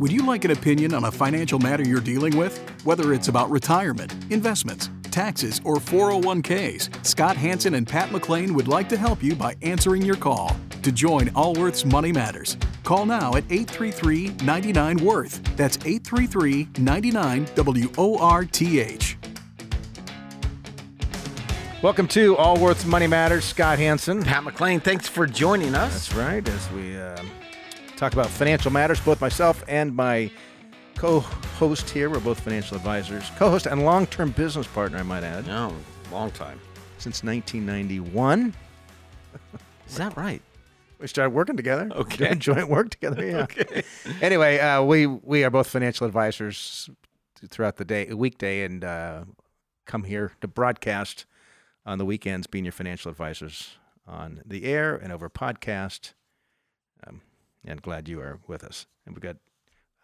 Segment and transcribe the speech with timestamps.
[0.00, 2.56] Would you like an opinion on a financial matter you're dealing with?
[2.86, 8.88] Whether it's about retirement, investments, taxes, or 401ks, Scott Hanson and Pat McClain would like
[8.88, 10.56] to help you by answering your call.
[10.84, 15.42] To join Allworth's Money Matters, call now at 833 99 Worth.
[15.58, 19.18] That's 833 99 W O R T H.
[21.82, 23.44] Welcome to Allworth's Money Matters.
[23.44, 24.22] Scott Hanson.
[24.22, 26.08] Pat McClain, thanks for joining us.
[26.08, 26.48] That's right.
[26.48, 27.22] As we uh,
[28.00, 30.30] talk about financial matters, both myself and my
[30.96, 35.74] co-host here, we're both financial advisors, co-host and long-term business partner, I might add, No,
[36.10, 36.58] long time.
[36.96, 38.54] since 1991.
[39.86, 40.40] Is that right?
[40.98, 41.90] We started working together.
[41.94, 42.28] Okay.
[42.28, 43.22] Doing joint work together.
[43.26, 43.82] Yeah.
[44.22, 46.88] Anyway, uh, we we are both financial advisors
[47.48, 49.24] throughout the day, weekday, and uh,
[49.86, 51.24] come here to broadcast
[51.86, 53.76] on the weekends, being your financial advisors
[54.06, 56.12] on the air and over podcast.
[57.64, 58.86] And glad you are with us.
[59.06, 59.36] And we've got,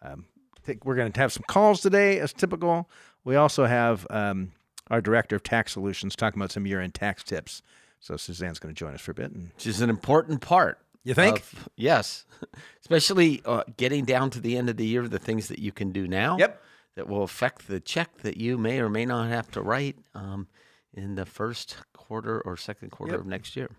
[0.01, 0.25] um,
[0.57, 2.89] I think we're going to have some calls today, as typical.
[3.23, 4.51] We also have um,
[4.91, 7.61] our director of tax solutions talking about some year-end tax tips.
[7.99, 9.31] So Suzanne's going to join us for a bit.
[9.31, 10.79] And Which is an important part.
[11.03, 11.37] You think?
[11.39, 12.25] of- yes.
[12.81, 15.91] Especially uh, getting down to the end of the year, the things that you can
[15.91, 16.37] do now.
[16.37, 16.61] Yep.
[16.95, 20.47] That will affect the check that you may or may not have to write um,
[20.93, 23.19] in the first quarter or second quarter Yep.
[23.21, 23.69] of next year.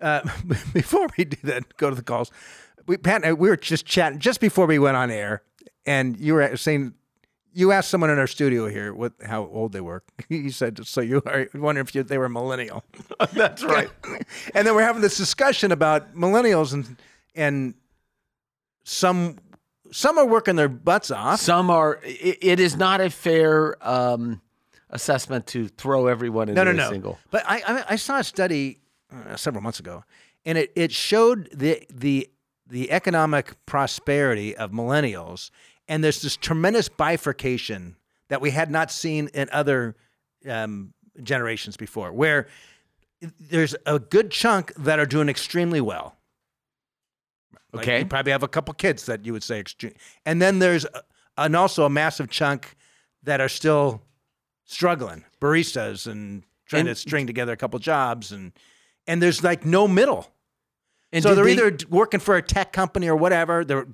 [0.00, 0.20] uh,
[0.72, 2.32] before we do that, go to the calls.
[2.86, 5.42] We Pat, we were just chatting just before we went on air,
[5.86, 6.94] and you were saying
[7.52, 10.02] you asked someone in our studio here what how old they were.
[10.28, 12.84] You said, "So you are wondering if you, they were millennial."
[13.32, 13.90] That's right.
[14.54, 16.96] and then we're having this discussion about millennials and
[17.34, 17.74] and
[18.84, 19.38] some
[19.90, 21.40] some are working their butts off.
[21.40, 24.40] Some are, it, it is not a fair um,
[24.90, 26.90] assessment to throw everyone into No, no, a no.
[26.90, 27.18] single.
[27.30, 28.80] But I, I, I saw a study
[29.12, 30.02] uh, several months ago,
[30.44, 32.28] and it, it showed the the
[32.66, 35.50] the economic prosperity of millennials,
[35.88, 37.96] and there's this tremendous bifurcation
[38.28, 39.94] that we had not seen in other
[40.48, 42.46] um, generations before, where
[43.38, 46.16] there's a good chunk that are doing extremely well.
[47.72, 47.98] Like, Okay.
[48.00, 49.94] you probably have a couple kids that you would say extreme,
[50.24, 51.02] and then there's a,
[51.36, 52.76] and also a massive chunk
[53.22, 54.02] that are still
[54.64, 58.52] struggling, baristas and trying And- to string together a couple jobs, and
[59.06, 60.30] and there's like no middle.
[61.14, 63.64] And so they're they- either working for a tech company or whatever.
[63.64, 63.86] They're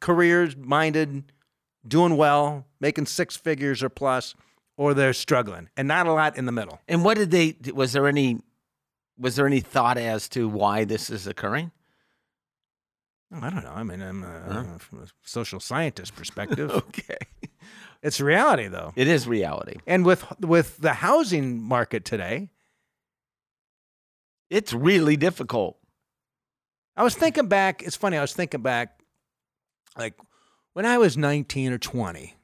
[0.00, 1.30] careers minded,
[1.86, 4.34] doing well, making six figures or plus,
[4.76, 6.80] or they're struggling, and not a lot in the middle.
[6.88, 7.56] And what did they?
[7.72, 8.40] Was there any?
[9.18, 11.70] Was there any thought as to why this is occurring?
[13.34, 13.72] I don't know.
[13.74, 14.78] I mean, I'm uh, Huh?
[14.78, 16.70] from a social scientist perspective.
[16.88, 17.16] Okay,
[18.02, 19.76] it's reality though, it is reality.
[19.86, 22.48] and with with the housing market today,
[24.50, 25.78] It's really difficult.
[26.96, 27.82] I was thinking back.
[27.82, 28.16] It's funny.
[28.16, 29.00] I was thinking back,
[29.96, 30.14] like
[30.74, 32.34] when I was 19 or 20.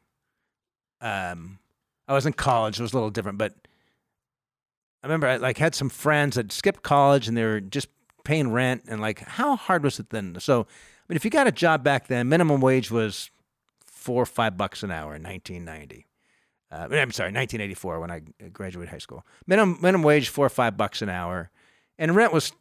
[1.01, 1.59] Um,
[2.07, 2.79] I was in college.
[2.79, 3.55] It was a little different, but
[5.03, 7.89] I remember I like had some friends that skipped college and they were just
[8.25, 10.37] paying rent and like how hard was it then?
[10.41, 10.65] So, I
[11.09, 13.31] mean, if you got a job back then, minimum wage was
[13.85, 16.07] four or five bucks an hour in 1990.
[16.71, 18.21] Uh, I'm sorry, 1984 when I
[18.53, 19.25] graduated high school.
[19.47, 21.51] Minimum minimum wage four or five bucks an hour,
[21.99, 22.53] and rent was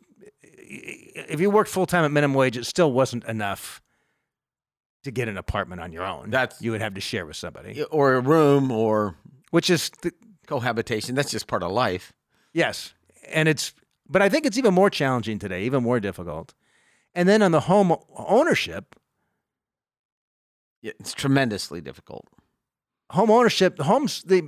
[0.53, 3.81] if you worked full time at minimum wage, it still wasn't enough
[5.03, 6.29] to get an apartment on your own.
[6.29, 9.15] That's- you would have to share with somebody, Or a room or
[9.51, 10.13] which is th-
[10.47, 11.15] cohabitation.
[11.15, 12.13] That's just part of life.
[12.53, 12.93] yes,
[13.27, 13.73] and it's
[14.09, 16.53] but I think it's even more challenging today, even more difficult.
[17.13, 18.95] And then on the home ownership,
[20.81, 22.27] Yeah, It's tremendously difficult.
[23.11, 24.41] home ownership, the homes the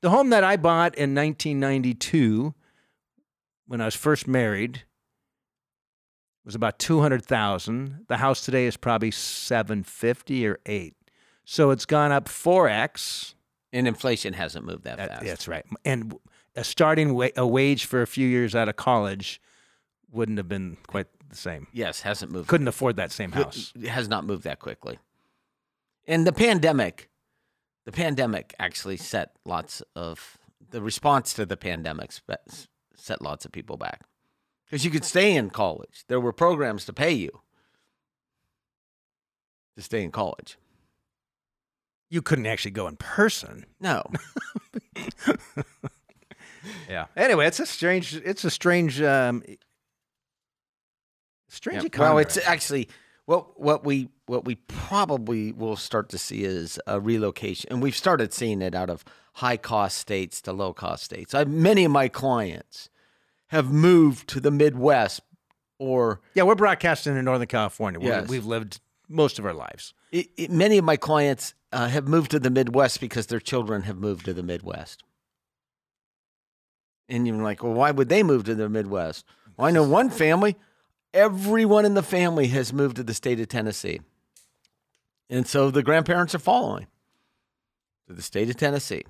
[0.00, 2.54] the home that I bought in 1992
[3.66, 4.82] when I was first married
[6.44, 8.04] was about 200,000.
[8.08, 10.94] The house today is probably 750 or 8.
[11.44, 13.34] So it's gone up 4x.
[13.72, 15.24] And inflation hasn't moved that That- fast.
[15.24, 15.64] that's right.
[15.84, 16.14] And
[16.54, 19.40] a starting wa- a wage for a few years out of college
[20.10, 21.68] wouldn't have been quite the same.
[21.72, 22.48] Yes, hasn't moved.
[22.48, 23.72] Couldn't afford that same house.
[23.74, 24.98] It has not moved that quickly.
[26.06, 27.08] And the pandemic,
[27.86, 30.36] the pandemic actually set lots of
[30.70, 32.12] the response to the pandemic
[32.94, 34.02] set lots of people back
[34.72, 36.04] because you could stay in college.
[36.08, 37.42] There were programs to pay you
[39.76, 40.56] to stay in college.
[42.08, 43.66] You couldn't actually go in person.
[43.78, 44.02] No,
[46.88, 47.06] Yeah.
[47.16, 48.14] Anyway, it's a strange.
[48.16, 49.02] It's a strange.
[49.02, 49.42] Um,
[51.48, 51.86] strange Yeah.
[51.86, 52.14] economy.
[52.14, 52.88] Well, it's actually
[53.26, 57.96] what what we what we probably will start to see is a relocation, and we've
[57.96, 59.04] started seeing it out of
[59.34, 61.34] high cost states to low cost states.
[61.34, 62.88] I, many of my clients
[63.52, 65.20] have moved to the Midwest,
[65.78, 66.42] or yeah.
[66.42, 68.00] We're broadcasting in Northern California.
[68.02, 68.26] Yes.
[68.28, 69.92] We've lived most of our lives.
[70.10, 73.82] It, it, many of my clients uh, have moved to the Midwest because their children
[73.82, 75.04] have moved to the Midwest.
[77.10, 79.26] And you're like, well, why would they move to the Midwest?
[79.58, 80.56] Well, I know one family,
[81.12, 84.00] everyone in the family has moved to the state of Tennessee.
[85.28, 86.86] And so the grandparents are following
[88.06, 89.02] to the state of Tennessee.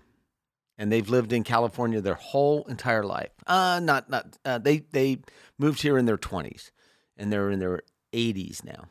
[0.82, 3.31] And they've lived in California their whole entire life.
[3.46, 5.19] Uh, not, not, uh, they, they
[5.56, 6.73] moved here in their 20s
[7.17, 7.82] and they're in their
[8.12, 8.87] 80s now.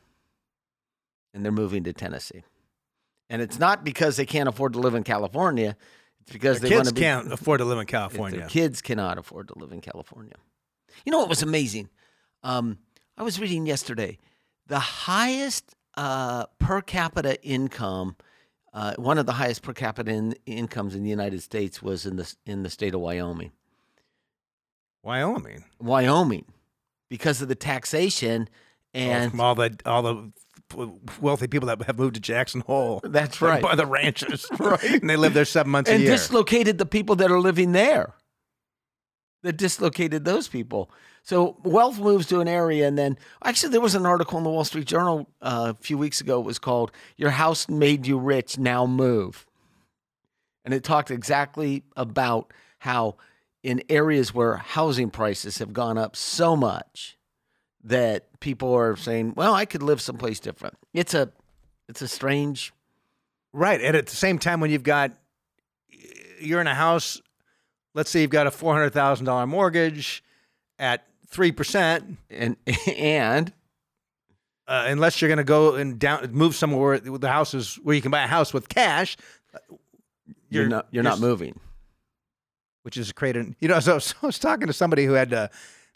[1.33, 2.43] And they're moving to Tennessee.
[3.29, 5.75] And it's not because they can't afford to live in California.
[6.21, 8.39] It's because Their they kids be, can't afford to live in California.
[8.39, 10.35] Their kids cannot afford to live in California.
[11.05, 11.89] You know what was amazing?
[12.41, 12.77] Um,
[13.17, 14.17] I was reading yesterday
[14.65, 18.15] the highest uh, per capita income,
[18.73, 22.15] uh, one of the highest per capita in, incomes in the United States was in
[22.15, 23.51] the in the state of Wyoming.
[25.03, 25.63] Wyoming.
[25.79, 26.45] Wyoming,
[27.09, 28.47] because of the taxation
[28.93, 30.31] and from all the all the
[31.19, 33.01] wealthy people that have moved to Jackson Hole.
[33.03, 33.61] That's right.
[33.61, 34.47] By the ranches.
[34.59, 34.83] right.
[35.01, 36.09] And they live there seven months a year.
[36.09, 38.13] and dislocated the people that are living there.
[39.43, 40.91] That dislocated those people.
[41.23, 44.49] So wealth moves to an area, and then actually there was an article in the
[44.49, 46.39] Wall Street Journal uh, a few weeks ago.
[46.39, 49.45] It was called "Your House Made You Rich, Now Move,"
[50.65, 53.17] and it talked exactly about how
[53.61, 57.17] in areas where housing prices have gone up so much
[57.83, 61.31] that people are saying, "Well, I could live someplace different." It's a
[61.87, 62.73] it's a strange
[63.53, 63.81] Right.
[63.81, 65.11] And at the same time, when you've got,
[66.39, 67.21] you're in a house,
[67.93, 70.23] let's say you've got a $400,000 mortgage
[70.79, 72.57] at 3%, and
[72.95, 73.53] and
[74.67, 77.95] uh, unless you're going to go and down, move somewhere where the house is, where
[77.95, 79.17] you can buy a house with cash,
[80.49, 81.59] you're, not you're, not moving.
[82.83, 85.47] which is created, you know, so, so I was talking to somebody who had, uh,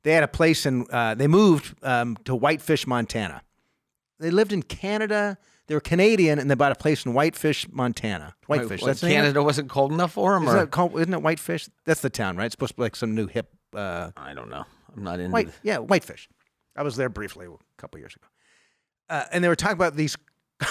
[0.03, 3.41] they had a place in, uh, they moved um, to Whitefish, Montana.
[4.19, 5.37] They lived in Canada.
[5.67, 8.35] They were Canadian and they bought a place in Whitefish, Montana.
[8.45, 8.81] Whitefish.
[8.81, 9.01] What, that's?
[9.01, 11.67] Canada wasn't cold enough for them, Isn't or it, called, isn't it Whitefish?
[11.85, 12.45] That's the town, right?
[12.45, 14.65] It's supposed to be like some new hip uh, I don't know.
[14.95, 15.31] I'm not into.
[15.33, 15.47] white.
[15.47, 16.29] the- Yeah, Whitefish.
[16.77, 18.25] I was there briefly a couple years ago,
[19.09, 20.17] uh, and they were talking about these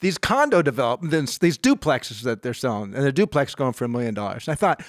[0.00, 4.14] these condo developments, these duplexes that they're selling, and the duplex going for a million
[4.14, 4.48] dollars.
[4.48, 4.82] I thought,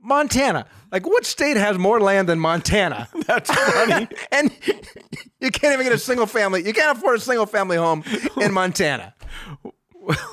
[0.00, 3.08] Montana, like what state has more land than Montana?
[3.26, 4.08] That's funny.
[4.32, 4.50] and
[5.40, 6.64] you can't even get a single family.
[6.66, 8.02] You can't afford a single family home
[8.40, 9.14] in Montana.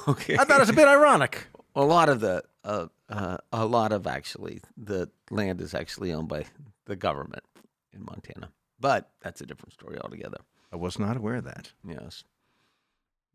[0.07, 0.37] okay.
[0.37, 1.47] I thought it was a bit ironic.
[1.75, 6.27] a lot of the uh, uh, a lot of actually the land is actually owned
[6.29, 6.45] by
[6.85, 7.43] the government
[7.93, 8.49] in Montana,
[8.79, 10.37] but that's a different story altogether.
[10.71, 11.71] I was not aware of that.
[11.87, 12.23] Yes.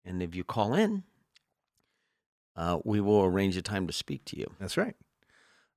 [0.05, 1.05] And if you call in,
[2.57, 4.47] uh, we will arrange a time to speak to you.
[4.59, 4.97] That's right.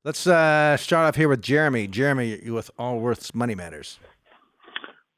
[0.06, 1.88] Let's uh, start off here with Jeremy.
[1.88, 3.98] Jeremy, you with Allworth's Money Matters.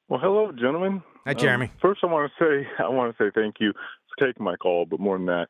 [0.07, 1.03] Well, hello, gentlemen.
[1.25, 1.71] Hi, Um, Jeremy.
[1.81, 4.85] first, I want to say I want to say thank you for taking my call.
[4.85, 5.47] But more than that,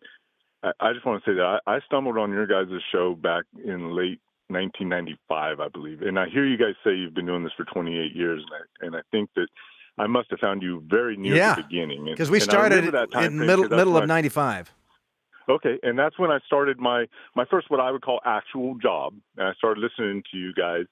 [0.63, 3.43] I, I just want to say that I, I stumbled on your guys' show back
[3.63, 7.53] in late 1995, I believe, and I hear you guys say you've been doing this
[7.55, 9.49] for 28 years, and I, and I think that
[9.99, 12.05] I must have found you very near Yeah, the beginning.
[12.05, 14.73] Because we started that time in middle middle of I- '95.
[15.49, 19.13] Okay, and that's when I started my my first what I would call actual job.
[19.37, 20.85] And I started listening to you guys,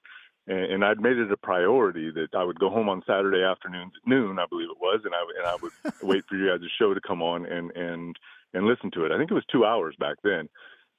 [0.46, 3.92] and, and I'd made it a priority that I would go home on Saturday afternoons
[4.02, 5.72] at noon, I believe it was, and I and I would
[6.02, 8.16] wait for you guys' show to come on and and
[8.54, 9.12] and listen to it.
[9.12, 10.48] I think it was two hours back then.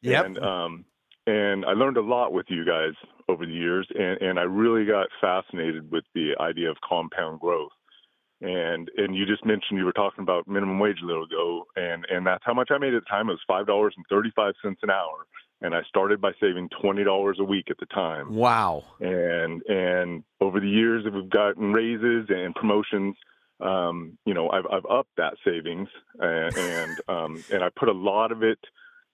[0.02, 0.26] Yep.
[0.26, 0.86] And um
[1.26, 2.94] and I learned a lot with you guys
[3.28, 7.72] over the years, and and I really got fascinated with the idea of compound growth
[8.42, 12.06] and and you just mentioned you were talking about minimum wage a little ago and
[12.10, 13.30] and that's how much i made at the time.
[13.30, 15.26] It was five dollars and thirty five cents an hour
[15.62, 18.36] and i started by saving twenty dollars a week at the time.
[18.36, 18.84] Wow.
[19.00, 23.16] and and over the years we've gotten raises and promotions
[23.60, 25.90] um you know i've i've upped that savings
[26.20, 28.60] and and um and i put a lot of it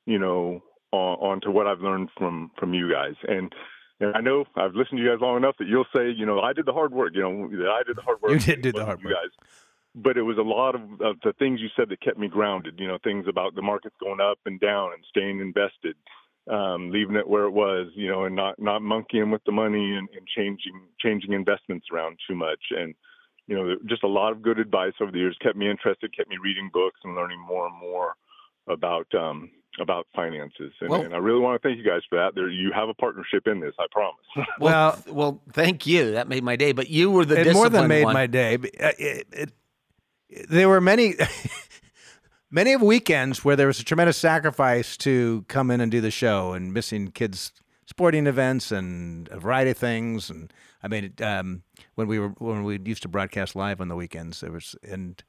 [0.06, 0.62] you know
[0.92, 3.16] on, onto what i've learned from from you guys.
[3.28, 3.54] And
[4.00, 6.40] and I know I've listened to you guys long enough that you'll say, you know,
[6.40, 7.12] I did the hard work.
[7.14, 8.32] You know, that I did the hard work.
[8.32, 9.14] You did do the hard work.
[9.14, 9.48] guys.
[9.96, 12.80] But it was a lot of, of the things you said that kept me grounded.
[12.80, 15.96] You know, things about the markets going up and down and staying invested,
[16.50, 17.88] um, leaving it where it was.
[17.96, 22.18] You know, and not not monkeying with the money and, and changing changing investments around
[22.28, 22.62] too much.
[22.72, 22.96] And
[23.48, 26.30] you know, just a lot of good advice over the years kept me interested, kept
[26.30, 28.16] me reading books and learning more and more
[28.68, 30.72] about um, about finances.
[30.82, 32.36] And, Well- and I really want to thank you guys for that.
[32.36, 34.26] There, you have a partnership in this, I promise.
[34.60, 36.12] Well- well, thank you.
[36.12, 36.72] That made my day.
[36.72, 38.14] But you were the It more than made one.
[38.14, 38.58] my day.
[38.58, 39.52] But, uh, It, it,
[40.50, 41.14] there were many
[42.52, 46.12] many of weekends where there was a tremendous sacrifice to come in and do the
[46.12, 47.52] show and missing kids
[47.86, 50.52] sporting events and a variety of things and
[50.82, 51.62] i mean um,
[51.96, 55.24] when we were when we used to broadcast live on the weekends there was and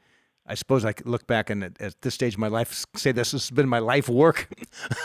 [0.46, 3.12] i suppose i could look back and at, at this stage of my life say
[3.12, 4.48] this has been my life work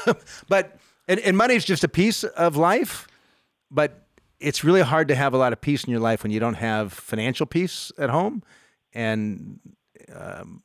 [0.48, 0.78] but
[1.08, 3.08] and, and money is just a piece of life
[3.72, 4.06] but
[4.40, 6.56] it's really hard to have a lot of peace in your life when you don't
[6.56, 8.42] have financial peace at home
[8.94, 9.60] and
[10.16, 10.64] um,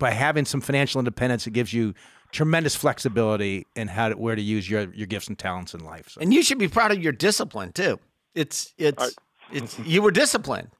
[0.00, 1.94] by having some financial independence, it gives you
[2.32, 6.08] tremendous flexibility in how to, where to use your, your gifts and talents in life.
[6.08, 6.20] So.
[6.20, 8.00] And you should be proud of your discipline too.
[8.34, 9.08] It's it's I,
[9.52, 10.70] it's you were disciplined.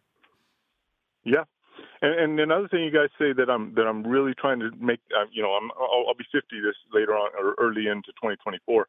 [1.24, 1.44] Yeah,
[2.02, 5.00] and, and another thing you guys say that I'm that I'm really trying to make.
[5.14, 8.86] Uh, you know, I'm I'll, I'll be 50 this later on or early into 2024,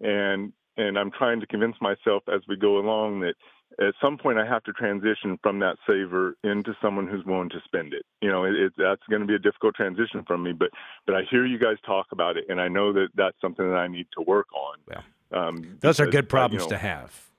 [0.00, 3.34] and and I'm trying to convince myself as we go along that
[3.80, 7.60] at some point I have to transition from that saver into someone who's willing to
[7.64, 8.04] spend it.
[8.20, 10.70] You know, it, it, that's going to be a difficult transition from me, but
[11.06, 13.76] but I hear you guys talk about it, and I know that that's something that
[13.76, 14.78] I need to work on.
[14.90, 17.30] Yeah, um, those are good problems uh, you know, to have.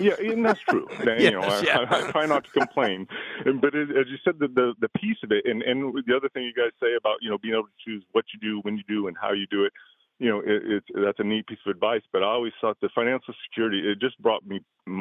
[0.00, 0.86] Yeah, and that's true.
[1.04, 1.78] yes, you know, I, yeah.
[1.78, 3.06] I, I, try not to complain,
[3.44, 6.28] but it, as you said, the, the the piece of it, and and the other
[6.28, 8.76] thing you guys say about you know being able to choose what you do, when
[8.76, 9.72] you do, and how you do it
[10.20, 12.02] you know, it, it, that's a neat piece of advice.
[12.12, 14.60] But I always thought the financial security it just brought me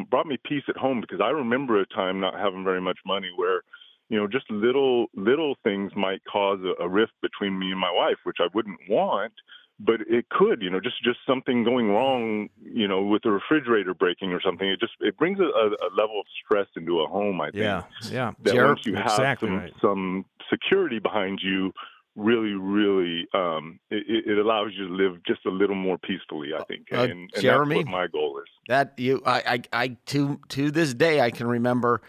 [0.09, 3.29] brought me peace at home because I remember a time not having very much money
[3.35, 3.61] where,
[4.07, 7.91] you know, just little little things might cause a, a rift between me and my
[7.91, 9.33] wife, which I wouldn't want,
[9.79, 13.93] but it could, you know, just just something going wrong, you know, with the refrigerator
[13.93, 14.67] breaking or something.
[14.67, 17.39] It just it brings a, a level of stress into a home.
[17.41, 17.63] I think.
[17.63, 18.31] Yeah, yeah.
[18.43, 19.73] That once you have exactly some right.
[19.81, 21.71] some security behind you
[22.15, 26.49] really, really, um, it, it, allows you to live just a little more peacefully.
[26.53, 28.49] I think, uh, and, and Jeremy, that's what my goal is.
[28.67, 32.01] That you, I, I, I, to to this day, I can remember,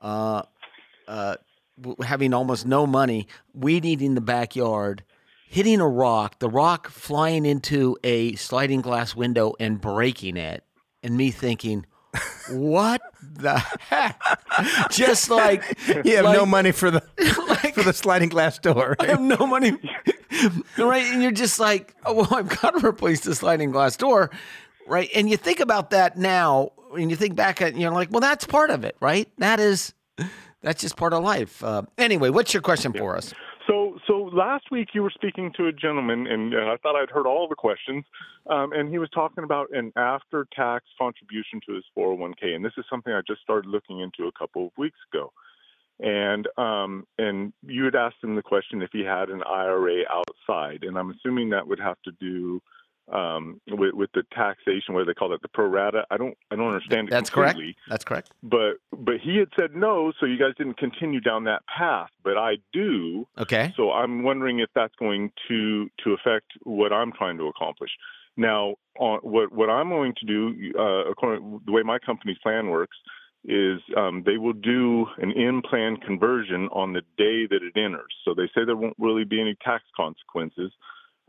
[0.00, 0.42] uh,
[1.06, 1.36] uh,
[2.02, 5.04] having almost no money, weed eating the backyard,
[5.52, 10.64] hitting a rock, the rock flying into a sliding glass window and breaking it,
[11.02, 11.84] and me thinking
[12.50, 14.18] what the heck?
[14.90, 17.02] Just like you have like, no money for the
[17.48, 18.96] like, for the sliding glass door.
[18.98, 19.72] I have no money,
[20.78, 21.04] right?
[21.04, 24.30] And you're just like, oh well, I've got to replace the sliding glass door,
[24.86, 25.10] right?
[25.14, 28.46] And you think about that now, and you think back at, you're like, well, that's
[28.46, 29.28] part of it, right?
[29.38, 29.92] That is,
[30.62, 31.62] that's just part of life.
[31.62, 33.32] Uh, anyway, what's your question for us?
[33.66, 37.26] So, so last week you were speaking to a gentleman, and, I thought I'd heard
[37.26, 38.04] all the questions,
[38.48, 42.84] um, and he was talking about an after-tax contribution to his 401k, and this is
[42.90, 45.32] something I just started looking into a couple of weeks ago.
[46.00, 50.82] And um, and you had asked him the question if he had an IRA outside,
[50.82, 52.60] and I'm assuming that would have to do
[53.12, 56.04] um, with, with the taxation, what they call it, the pro rata.
[56.10, 57.10] I don't, I don't understand it.
[57.10, 57.74] That's completely.
[57.74, 57.78] correct.
[57.88, 58.30] That's correct.
[58.42, 62.10] But, but he had said no, so you guys didn't continue down that path.
[62.24, 63.26] But I do.
[63.38, 63.72] Okay.
[63.76, 67.90] So I'm wondering if that's going to to affect what I'm trying to accomplish.
[68.36, 72.68] Now, on, what what I'm going to do, uh, according the way my company's plan
[72.68, 72.96] works,
[73.44, 78.14] is um, they will do an in-plan conversion on the day that it enters.
[78.24, 80.72] So they say there won't really be any tax consequences,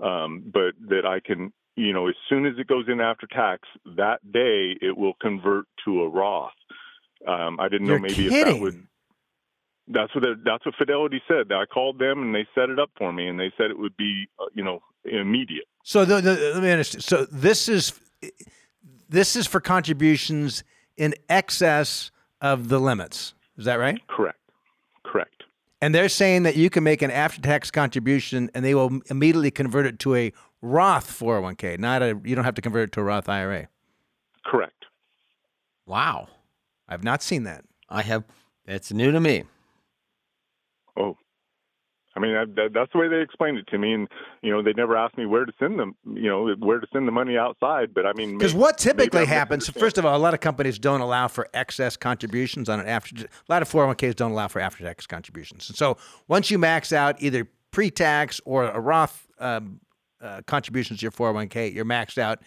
[0.01, 3.67] um, but that I can you know, as soon as it goes in after tax,
[3.97, 6.51] that day it will convert to a Roth.
[7.27, 8.33] Um, I didn't You're know maybe kidding.
[8.33, 8.87] if that would.
[9.87, 11.51] That's what that's what Fidelity said.
[11.51, 13.97] I called them and they set it up for me, and they said it would
[13.97, 15.65] be, uh, you know, immediate.
[15.83, 17.03] So the, the, let me understand.
[17.03, 17.99] So this is
[19.09, 20.63] this is for contributions
[20.95, 23.33] in excess of the limits.
[23.57, 23.99] Is that right?
[24.07, 24.39] Correct.
[25.03, 25.43] Correct.
[25.81, 29.85] And they're saying that you can make an after-tax contribution, and they will immediately convert
[29.85, 30.31] it to a
[30.63, 32.17] Roth 401k, not a.
[32.23, 33.67] You don't have to convert it to a Roth IRA.
[34.45, 34.85] Correct.
[35.85, 36.29] Wow,
[36.87, 37.65] I've not seen that.
[37.89, 38.23] I have.
[38.65, 39.43] That's new to me.
[40.97, 41.17] Oh,
[42.15, 44.07] I mean that, that's the way they explained it to me, and
[44.41, 47.09] you know they never asked me where to send them, you know where to send
[47.09, 47.93] the money outside.
[47.93, 51.01] But I mean, because what typically happens, first of all, a lot of companies don't
[51.01, 53.25] allow for excess contributions on an after.
[53.25, 55.97] A lot of 401ks don't allow for after tax contributions, and so
[56.29, 59.81] once you max out either pre-tax or a Roth um,
[60.23, 62.39] uh, contributions to your 401k, you're maxed out.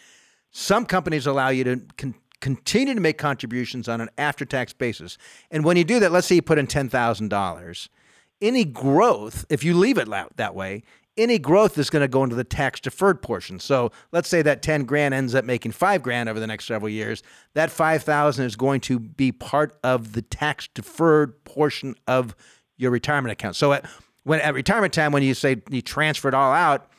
[0.51, 5.19] Some companies allow you to con- continue to make contributions on an after tax basis.
[5.51, 7.89] And when you do that, let's say you put in $10,000,
[8.41, 10.83] any growth, if you leave it that way,
[11.17, 13.59] any growth is going to go into the tax deferred portion.
[13.59, 16.91] So let's say that 10 grand ends up making 5 grand over the next several
[16.91, 17.23] years.
[17.55, 22.37] That 5,000 is going to be part of the tax deferred portion of
[22.77, 23.57] your retirement account.
[23.57, 23.87] So at
[24.25, 26.91] when at retirement time when you say you transfer it all out,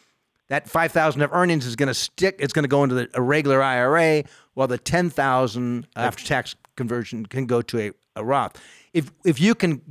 [0.50, 3.22] that 5000 of earnings is going to stick it's going to go into the, a
[3.22, 4.24] regular ira
[4.54, 8.60] while the 10000 after tax conversion can go to a, a roth
[8.94, 9.82] if if you can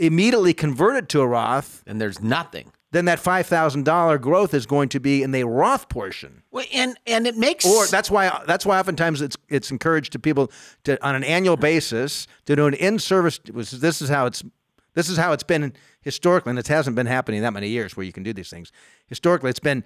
[0.00, 2.72] immediately convert it to a Roth, and there's nothing.
[2.92, 6.42] then that five thousand dollar growth is going to be in the Roth portion.
[6.50, 10.18] Well, and and it makes Or that's why that's why oftentimes it's it's encouraged to
[10.18, 10.50] people
[10.84, 13.38] to on an annual basis to do an in service.
[13.44, 14.42] This is how it's
[14.94, 18.04] this is how it's been historically, and it hasn't been happening that many years where
[18.04, 18.72] you can do these things.
[19.06, 19.84] Historically, it's been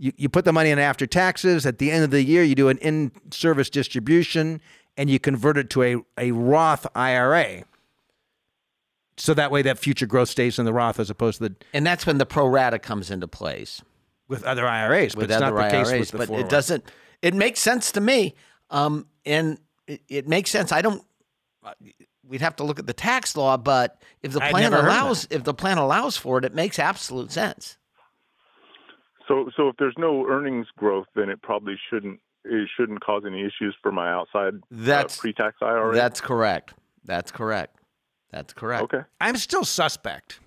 [0.00, 1.66] you, you put the money in after taxes.
[1.66, 4.60] At the end of the year, you do an in service distribution
[4.96, 7.64] and you convert it to a, a Roth IRA.
[9.16, 11.86] So that way, that future growth stays in the Roth as opposed to the and
[11.86, 13.82] that's when the pro rata comes into place
[14.28, 15.14] with other IRAs.
[15.14, 15.90] with but it's other not the IRAs.
[15.90, 16.46] case with the but 401.
[16.46, 16.84] it doesn't.
[17.20, 18.34] It makes sense to me,
[18.70, 20.72] um, and it, it makes sense.
[20.72, 21.04] I don't.
[22.30, 24.80] Uh, We'd have to look at the tax law, but if the plan never heard
[24.82, 27.76] of allows, if the plan allows for it, it makes absolute sense.
[29.28, 33.42] So, so if there's no earnings growth, then it probably shouldn't it shouldn't cause any
[33.42, 35.94] issues for my outside That's- uh, pre-tax IRA.
[35.94, 36.74] That's correct.
[37.04, 37.76] That's correct.
[38.30, 38.84] That's correct.
[38.84, 39.02] okay.
[39.20, 40.40] I'm still suspect.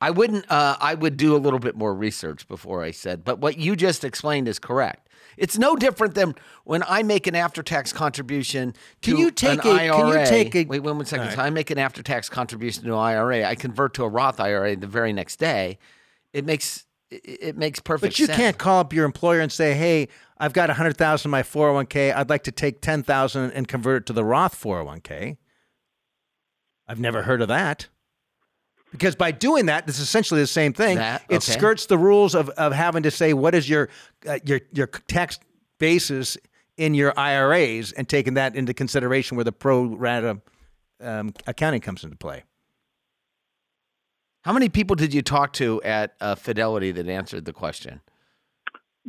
[0.00, 0.50] I wouldn't.
[0.50, 3.24] Uh, I would do a little bit more research before I said.
[3.24, 5.07] But what you just explained is correct.
[5.38, 9.70] It's no different than when I make an after-tax contribution to Can you take an
[9.76, 10.26] a- can you IRA.
[10.26, 11.26] take a- wait, one second.
[11.28, 11.36] Right.
[11.36, 13.44] So I make an after-tax contribution to an IRA.
[13.44, 15.78] I convert to a Roth IRA the very next day.
[16.32, 18.12] It makes it, it makes perfect.
[18.14, 18.36] But you sense.
[18.36, 22.12] can't call up your employer and say, "Hey, I've got 100,000 in my 401k.
[22.12, 25.38] I'd like to take 10,000 and convert it to the Roth 401k."
[26.86, 27.88] I've never heard of that.
[28.90, 30.96] Because by doing that, this is essentially the same thing.
[30.96, 33.88] That- It skirts the rules of, of having to say what is your
[34.26, 35.38] uh, your your tax
[35.78, 36.36] basis
[36.76, 40.40] in your IRAs and taking that into consideration where the pro rata
[41.00, 42.44] um, accounting comes into play.
[44.42, 48.00] How many people did you talk to at uh, Fidelity that answered the question?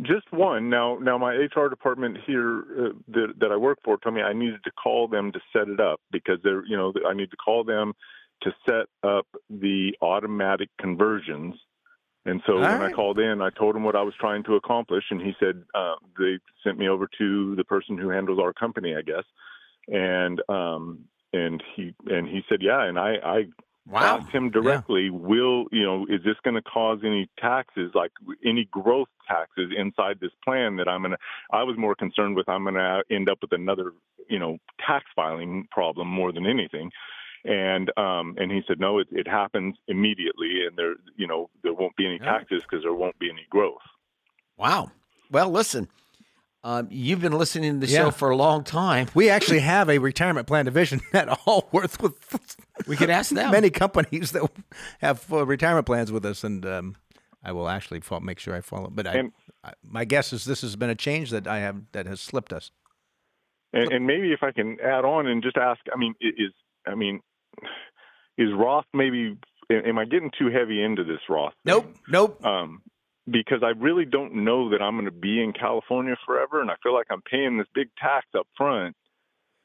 [0.02, 0.70] Just one.
[0.70, 4.34] Now, now my HR department here uh, that, that I work for told me I
[4.34, 7.38] needed to call them to set it up because they're, you know, I need to
[7.38, 7.94] call them
[8.42, 11.56] to set up the automatic conversions.
[12.26, 12.92] And so All when right.
[12.92, 15.64] I called in, I told him what I was trying to accomplish, and he said
[15.74, 19.24] uh, they sent me over to the person who handles our company, I guess,
[19.88, 23.46] and um, and he and he said, yeah, and I I
[23.90, 24.18] Wow.
[24.18, 28.12] asked him directly, will, you know, is this going to cause any taxes, like
[28.46, 31.18] any growth taxes inside this plan that I'm going to,
[31.52, 33.94] I was more concerned with I'm going to end up with another,
[34.30, 36.92] you know, tax filing problem more than anything.
[37.46, 41.74] And, um, and he said, no, it, it happens immediately and there, you know, there
[41.74, 43.78] won't be any taxes because there won't be any growth.
[44.58, 44.92] Wow.
[45.32, 45.88] Well, listen,
[46.64, 48.00] um, you've been listening to the Yeah.
[48.06, 49.08] show for a long time.
[49.14, 53.52] We actually have a retirement plan division at Allworth with We could ask them.
[53.52, 54.50] many companies that
[55.00, 56.96] have uh, retirement plans with us, and um,
[57.42, 58.90] I will actually fo- make sure I follow.
[58.90, 59.32] But I, And-
[59.64, 62.52] I, my guess is this has been a change that I have that has slipped
[62.52, 62.72] us.
[63.72, 66.52] And, and maybe if I can add on and just ask, I mean, is
[66.88, 67.22] I mean,
[68.38, 69.38] is Roth maybe?
[69.72, 71.54] Am I getting too heavy into this Roth?
[71.64, 71.74] thing?
[71.74, 72.46] Nope, nope.
[72.46, 72.82] Um,
[73.30, 76.76] because I really don't know that I'm going to be in California forever, and I
[76.82, 78.96] feel like I'm paying this big tax up front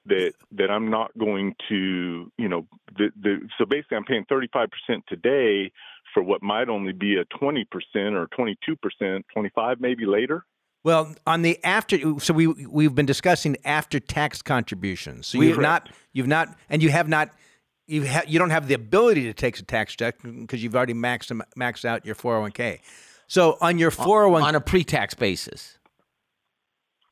[0.06, 4.68] that that I'm not going to, you know, the, the so basically I'm paying 35%
[5.08, 5.72] today
[6.12, 7.64] for what might only be a 20%
[8.12, 10.44] or 22%, 25 maybe later.
[10.84, 15.26] Well, on the after, so we we've been discussing after tax contributions.
[15.28, 17.30] So you've not, you've not, and you have not,
[17.86, 20.94] you ha- you don't have the ability to take a tax deduction because you've already
[20.94, 22.80] maxed them- maxed out your 401k.
[23.26, 25.78] So on your 401, on a pre-tax basis.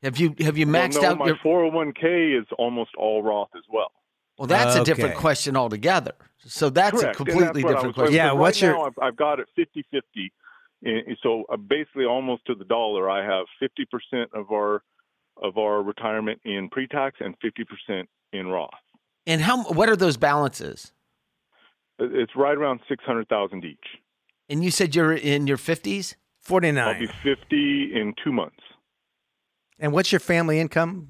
[0.03, 1.37] Have you have you Well, maxed no, out my your?
[1.37, 3.91] 401k is almost all Roth as well.
[4.37, 6.13] Well, that's a different question altogether.
[6.39, 7.15] So that's Correct.
[7.15, 8.15] a completely that's different question.
[8.15, 11.15] Yeah, but what's right your- now I've, I've got it 50-50.
[11.21, 14.83] So uh, basically, almost to the dollar, I have 50% of our
[15.41, 18.69] of our retirement in pre-tax and 50% in Roth.
[19.25, 19.63] And how?
[19.63, 20.91] What are those balances?
[21.99, 23.77] It's right around 600,000 each.
[24.49, 26.15] And you said you're in your fifties.
[26.41, 26.95] Forty nine.
[26.95, 28.59] I'll be 50 in two months.
[29.79, 31.07] And what's your family income?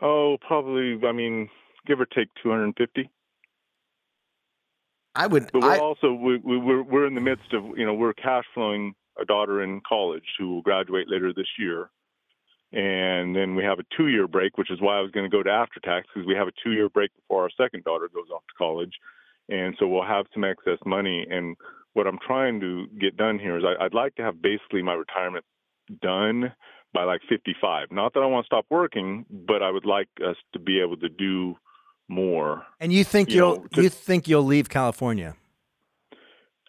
[0.00, 0.98] Oh, probably.
[1.06, 1.50] I mean,
[1.86, 3.10] give or take 250.
[5.14, 5.50] I would.
[5.52, 8.14] But we're I, also we, we, we're we're in the midst of you know we're
[8.14, 11.90] cash flowing a daughter in college who will graduate later this year,
[12.72, 15.34] and then we have a two year break, which is why I was going to
[15.34, 18.08] go to after tax because we have a two year break before our second daughter
[18.12, 18.92] goes off to college,
[19.48, 21.26] and so we'll have some excess money.
[21.28, 21.56] And
[21.94, 24.94] what I'm trying to get done here is I, I'd like to have basically my
[24.94, 25.44] retirement
[26.00, 26.52] done
[26.92, 27.88] by like 55.
[27.90, 30.96] Not that I want to stop working, but I would like us to be able
[30.98, 31.56] to do
[32.08, 32.64] more.
[32.80, 35.36] And you think You will you think you'll leave California?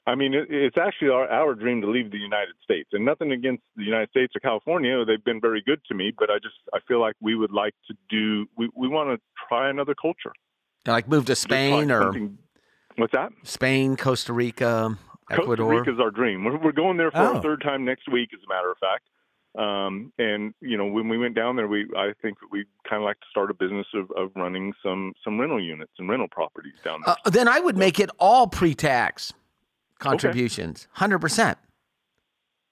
[0.07, 3.61] I mean, it's actually our, our dream to leave the United States, and nothing against
[3.75, 5.05] the United States or California.
[5.05, 7.75] They've been very good to me, but I just I feel like we would like
[7.87, 8.47] to do.
[8.57, 10.33] We we want to try another culture.
[10.87, 12.11] Like move to Spain or
[12.95, 13.31] What's that?
[13.43, 14.97] Spain, Costa Rica,
[15.29, 15.55] Ecuador.
[15.71, 16.43] Costa Rica's our dream.
[16.43, 17.35] We're, we're going there for Oh.
[17.35, 19.03] our third time next week, as a matter of fact.
[19.57, 23.05] Um, and you know, when we went down there, we I think we kind of
[23.05, 26.73] like to start a business of, of running some some rental units and rental properties
[26.83, 27.15] down there.
[27.25, 29.33] Uh, then I would make it all pre-tax
[30.01, 31.57] contributions, hundred percent.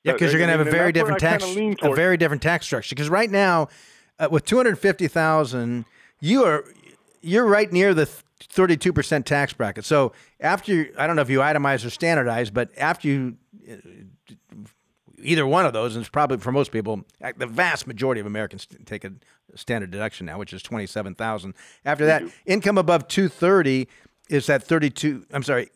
[0.04, 2.66] Yeah, Uh, because you're going to have a very different tax, a very different tax
[2.66, 2.94] structure.
[2.96, 3.70] Because right now,
[4.20, 5.86] uh, with two hundred fifty thousand,
[6.20, 6.66] you are
[7.22, 9.86] you're right near the thirty-two percent tax bracket.
[9.86, 13.38] So after you, I don't know if you itemize or standardize, but after you,
[13.70, 13.76] uh,
[15.22, 18.28] either one of those, and it's probably for most people, uh, the vast majority of
[18.28, 19.12] Americans take a
[19.56, 21.54] standard deduction now, which is twenty-seven thousand.
[21.84, 23.88] After that, income above two thirty
[24.30, 25.26] is that thirty-two.
[25.34, 25.70] I'm sorry,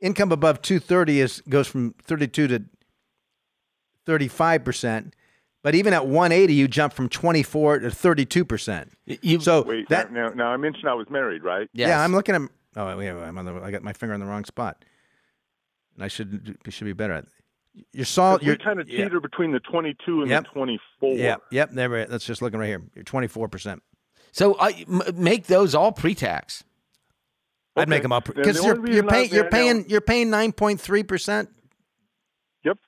[0.00, 2.62] income above two thirty is goes from thirty-two to
[4.06, 5.12] 35%.
[5.62, 9.42] But even at 180, you jump from 24 to 32%.
[9.42, 11.68] So Wait, that, now, now I mentioned I was married, right?
[11.74, 11.88] yes.
[11.88, 12.40] yeah, I'm looking at,
[12.76, 14.82] oh, wait, wait, I'm on the, I got my finger on the wrong spot.
[15.94, 17.26] And I should, should be better at
[17.92, 18.42] You're solid.
[18.42, 20.44] You're kind of yeah, teeter between the 22 and Yep.
[20.44, 21.14] the 24.
[21.16, 21.72] Yeah, yep.
[21.72, 22.82] There, we- that's just looking right here.
[22.94, 23.80] You're 24%.
[24.32, 26.64] So I m- make those all pre-tax.
[27.76, 31.48] I'd make them up because you're, you're reason I- paying you're paying you're paying 9.3%
[32.64, 32.78] Yep.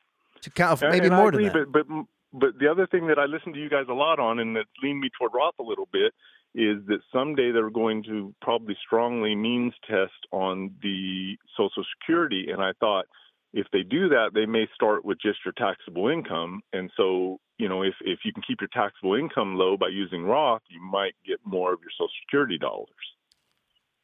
[0.43, 1.73] to count maybe and I more agree, than that.
[1.73, 4.39] But, but but the other thing that I listen to you guys a lot on,
[4.39, 6.13] and that's leaned me toward Roth a little bit,
[6.55, 12.63] is that someday they're going to probably strongly means test on the Social Security, and
[12.63, 13.05] I thought
[13.53, 17.69] if they do that, they may start with just your taxable income, and so you
[17.69, 21.15] know if if you can keep your taxable income low by using Roth, you might
[21.27, 22.89] get more of your Social Security dollars.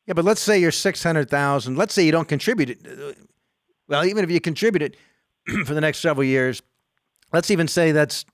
[0.09, 1.77] Yeah, but let's say you're 600,000.
[1.77, 3.19] Let's say you don't contribute it.
[3.89, 4.97] Well, even if you contribute it
[5.67, 6.63] for the next several years,
[7.31, 8.25] let's even say that's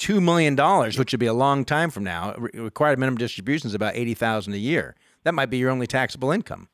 [0.00, 0.56] $2 million,
[0.98, 2.34] which would be a long time from now.
[2.36, 4.96] Re- required minimum distribution is about 80,000 a year.
[5.22, 6.68] That might be your only taxable income.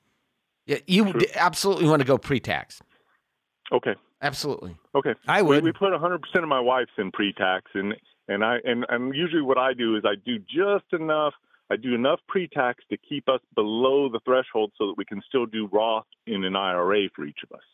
[0.64, 2.80] Yeah, you d- absolutely want to go pre-tax.
[3.70, 3.94] Okay.
[4.22, 4.74] Absolutely.
[4.94, 5.12] Okay.
[5.28, 5.64] I We- would.
[5.64, 7.94] We, put 100% of my wife's in pre-tax, and
[8.26, 11.34] and I and, and usually what I do is I do just enough.
[11.70, 15.46] I do enough pre-tax to keep us below the threshold, so that we can still
[15.46, 17.64] do Roth in an IRA for each of us.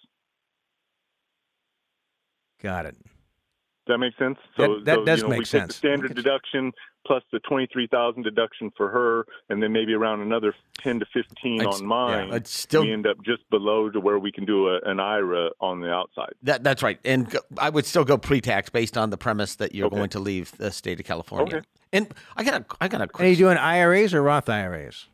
[2.62, 2.96] Got it.
[3.02, 4.38] Does that make sense?
[4.56, 5.62] That- that so, does you know, make we sense.
[5.62, 6.72] Take the standard deduction
[7.06, 11.80] plus the 23,000 deduction for her, and then maybe around another 10 to 15 It's-
[11.80, 12.28] on mine.
[12.28, 15.00] yeah, it's still- we end up just below to where we can do a, an
[15.00, 16.32] IRA on the outside.
[16.42, 16.98] That that's right.
[17.04, 19.96] And go, I would still go pre-tax based on the premise that you're Okay.
[19.96, 21.56] going to leave the state of California.
[21.58, 21.66] Okay.
[21.92, 25.08] And I got a I got a And are you doing IRAs or Roth IRAs?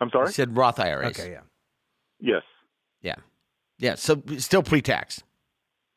[0.00, 0.32] I'm I sorry.
[0.32, 1.18] said Roth IRAs.
[1.18, 1.40] Okay, yeah.
[2.20, 2.42] Yes.
[3.02, 3.16] Yeah.
[3.78, 3.94] Yeah.
[3.96, 5.22] So still pre-tax.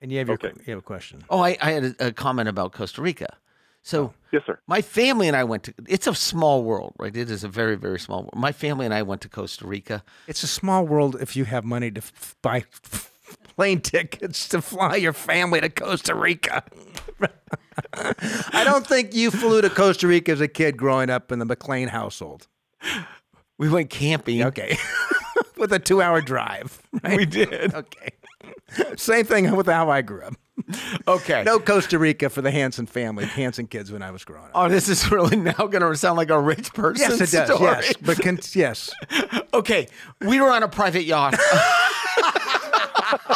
[0.01, 0.51] And you have your Okay.
[0.65, 1.23] you have a question.
[1.29, 3.37] Oh, I, I had a, a comment about Costa Rica.
[3.85, 4.59] So oh, Yes, sir.
[4.65, 5.73] my family and I went to.
[5.87, 7.15] It's a small world, right?
[7.15, 8.21] It is a very very small.
[8.21, 8.33] world.
[8.35, 10.03] My family and I went to Costa Rica.
[10.27, 12.63] It's a small world if you have money to f- buy
[13.55, 16.63] plane tickets to fly your family to Costa Rica.
[17.93, 21.45] I don't think you flew to Costa Rica as a kid growing up in the
[21.45, 22.47] McClain household.
[23.57, 24.43] We went camping.
[24.43, 24.77] Okay.
[25.57, 26.81] with a two hour drive.
[27.03, 27.17] right?
[27.17, 27.73] We did.
[27.73, 28.09] Okay.
[28.97, 30.33] Same thing with how I grew up.
[31.07, 31.43] Okay.
[31.43, 34.51] No Costa Rica for the Hanson family, Hanson kids when I was growing up.
[34.53, 37.09] Oh, this is really now going to sound like a rich person.
[37.09, 37.47] yes, it does.
[37.55, 37.71] story.
[37.71, 38.91] Yes, but yes,
[39.53, 39.87] Okay,
[40.21, 41.33] we were on a private yacht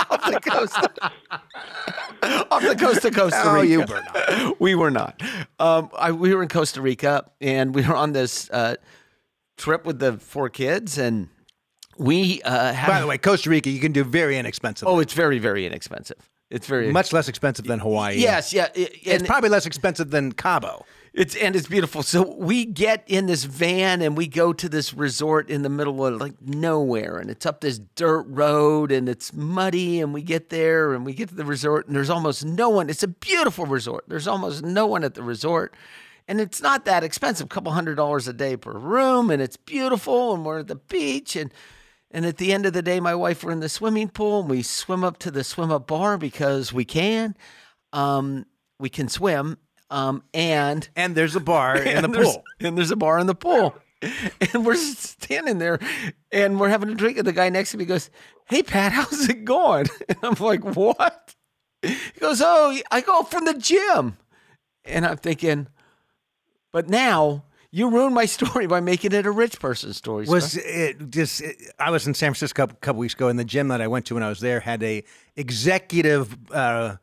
[0.10, 0.78] off the coast,
[2.52, 3.50] off the coast of Costa Rica.
[3.50, 4.60] Oh, you were not.
[4.62, 5.22] We were not.
[5.60, 8.76] Um, I, we were in Costa Rica, and we were on this uh,
[9.58, 11.30] trip with the four kids, and
[11.98, 12.88] we uh, had.
[12.88, 14.88] By the way, Costa Rica you can do very inexpensive.
[14.88, 16.18] oh, it's very, very inexpensive.
[16.50, 18.18] It's very much less expensive than Hawaii.
[18.20, 20.86] Yes, yeah, it- It's probably less expensive than Cabo.
[21.14, 22.04] It's and it's beautiful.
[22.04, 26.06] So we get in this van and we go to this resort in the middle
[26.06, 30.00] of like nowhere, and it's up this dirt road and it's muddy.
[30.00, 32.88] And we get there and we get to the resort and there's almost no one.
[32.90, 34.06] It's a beautiful resort.
[34.08, 35.74] There's almost no one at the resort,
[36.28, 39.58] and it's not that expensive, a couple hundred dollars a day per room, and it's
[39.58, 40.36] beautiful.
[40.36, 41.52] And we're at the beach and.
[42.18, 44.50] And at the end of the day, my wife we're in the swimming pool and
[44.50, 47.36] we swim up to the swim up bar because we can.
[47.94, 48.48] Um,
[48.80, 49.60] we can swim.
[49.92, 52.44] Um, and And there's a bar in the pool.
[52.60, 53.76] And there's a bar in the pool.
[54.54, 55.80] And we're standing there
[56.32, 57.20] and we're having a drink.
[57.20, 58.10] And the guy next to me goes,
[58.48, 59.86] Hey, Pat, how's it going?
[60.10, 61.36] And I'm like, What?
[61.84, 64.18] He goes, Oh, I go from the gym.
[64.86, 65.68] And I'm thinking,
[66.74, 70.26] But now you ruined my story by making it a rich person story.
[70.26, 71.42] sir." Was it just?
[71.42, 73.88] It, I was in San Francisco a couple weeks ago, and the gym that I
[73.88, 75.04] went to when I was there had a
[75.36, 76.96] executive uh,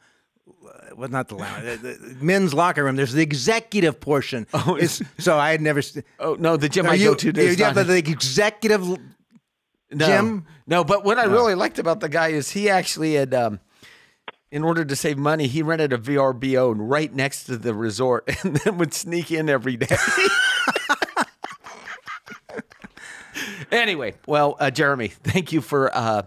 [0.96, 2.96] well, not the lounge, the, the men's locker room.
[2.96, 4.46] There's the executive portion.
[4.54, 5.80] Oh, It's- so I had never.
[6.18, 8.86] Oh no, the gym I you, go to does have not the executive.
[9.90, 10.46] no, gym?
[10.66, 13.60] No, but what I really liked about the guy is he actually had, um,
[14.50, 18.56] in order to save money, he rented a VRBO right next to the resort, and
[18.56, 19.96] then would sneak in every day.
[23.72, 26.22] Anyway, well, uh, Jeremy, thank you for uh,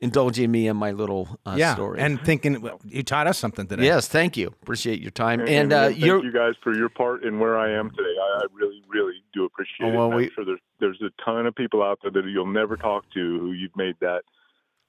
[0.00, 2.00] indulging me in my little uh, Yeah, story.
[2.00, 3.84] and thinking well, you taught us something today.
[3.84, 4.48] yes, thank you.
[4.48, 5.40] Appreciate your time.
[5.40, 8.14] And, And, uh, thank you're you guys for your part in where I am today.
[8.20, 10.10] I, I really, really do appreciate Oh, well, it.
[10.10, 13.04] I'm we- sure there's there's a ton of people out there that you'll never talk
[13.14, 14.22] to who you've made that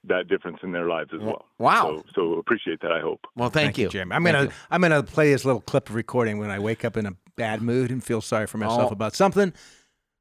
[0.05, 1.45] that difference in their lives as well.
[1.59, 1.97] Wow.
[1.97, 2.91] So, so appreciate that.
[2.91, 3.21] I hope.
[3.37, 3.49] well.
[3.49, 4.13] Thank, you, Jeremy.
[4.15, 4.51] I'm Thank gonna you.
[4.71, 7.61] I'm gonna play this little clip of recording when I wake up in a bad
[7.61, 8.93] mood and feel sorry for myself Oh.
[8.93, 9.53] about something.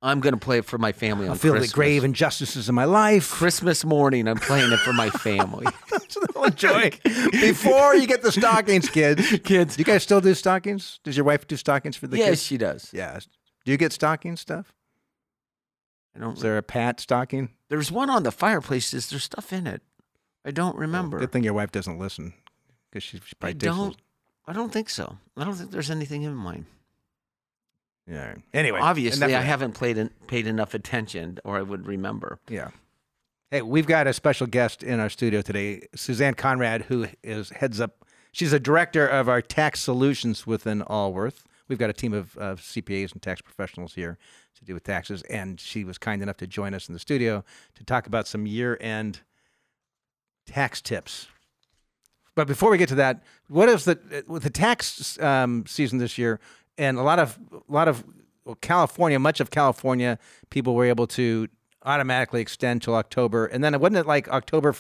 [0.05, 1.71] I'm gonna play it for my family on I feel Christmas.
[1.71, 3.31] the grave injustices in my life.
[3.31, 4.27] Christmas morning.
[4.27, 5.67] I'm playing it for my family.
[6.45, 6.91] Enjoy
[7.31, 9.39] before you get the stockings, kids.
[9.45, 9.77] Kids.
[9.77, 10.99] do you guys still do stockings?
[11.05, 12.41] Does your wife do stockings for the yes, kids?
[12.41, 12.91] Yes, she does.
[12.93, 13.19] Yeah.
[13.65, 14.75] Do you get stocking stuff?
[16.17, 16.37] I don't.
[16.37, 17.51] Is there a pat stocking?
[17.69, 18.93] There's one on the fireplace.
[18.93, 19.83] Is there stuff in it?
[20.45, 21.21] I don't oh, remember.
[21.21, 22.35] Good thing your wife doesn't listen
[22.91, 23.97] because she, she probably those- don't.
[24.47, 25.19] I don't think so.
[25.37, 26.67] I don't think there's anything in mine.
[28.07, 28.35] Yeah.
[28.53, 32.39] Anyway, Obviously, I haven't played en- paid enough attention, or I would remember.
[32.49, 32.71] Yeah.
[33.51, 37.81] Hey, we've got a special guest in our studio today, Suzanne Conrad, who is heads
[37.81, 38.05] up.
[38.33, 41.45] She's a director of our tax solutions within Allworth.
[41.69, 44.19] We've got a team of, of CPAs and tax professionals here
[44.57, 47.45] to do with taxes, and she was kind enough to join us in the studio
[47.75, 49.21] to talk about some year-end
[50.47, 51.29] tax tips.
[52.35, 56.17] But before we get to that, what is the with the tax um, season this
[56.17, 56.41] year,
[56.79, 58.05] and a lot of a lot of
[58.61, 60.19] California, much of California,
[60.51, 61.49] people were able to
[61.85, 64.75] automatically extend till October, and then it wasn't it like October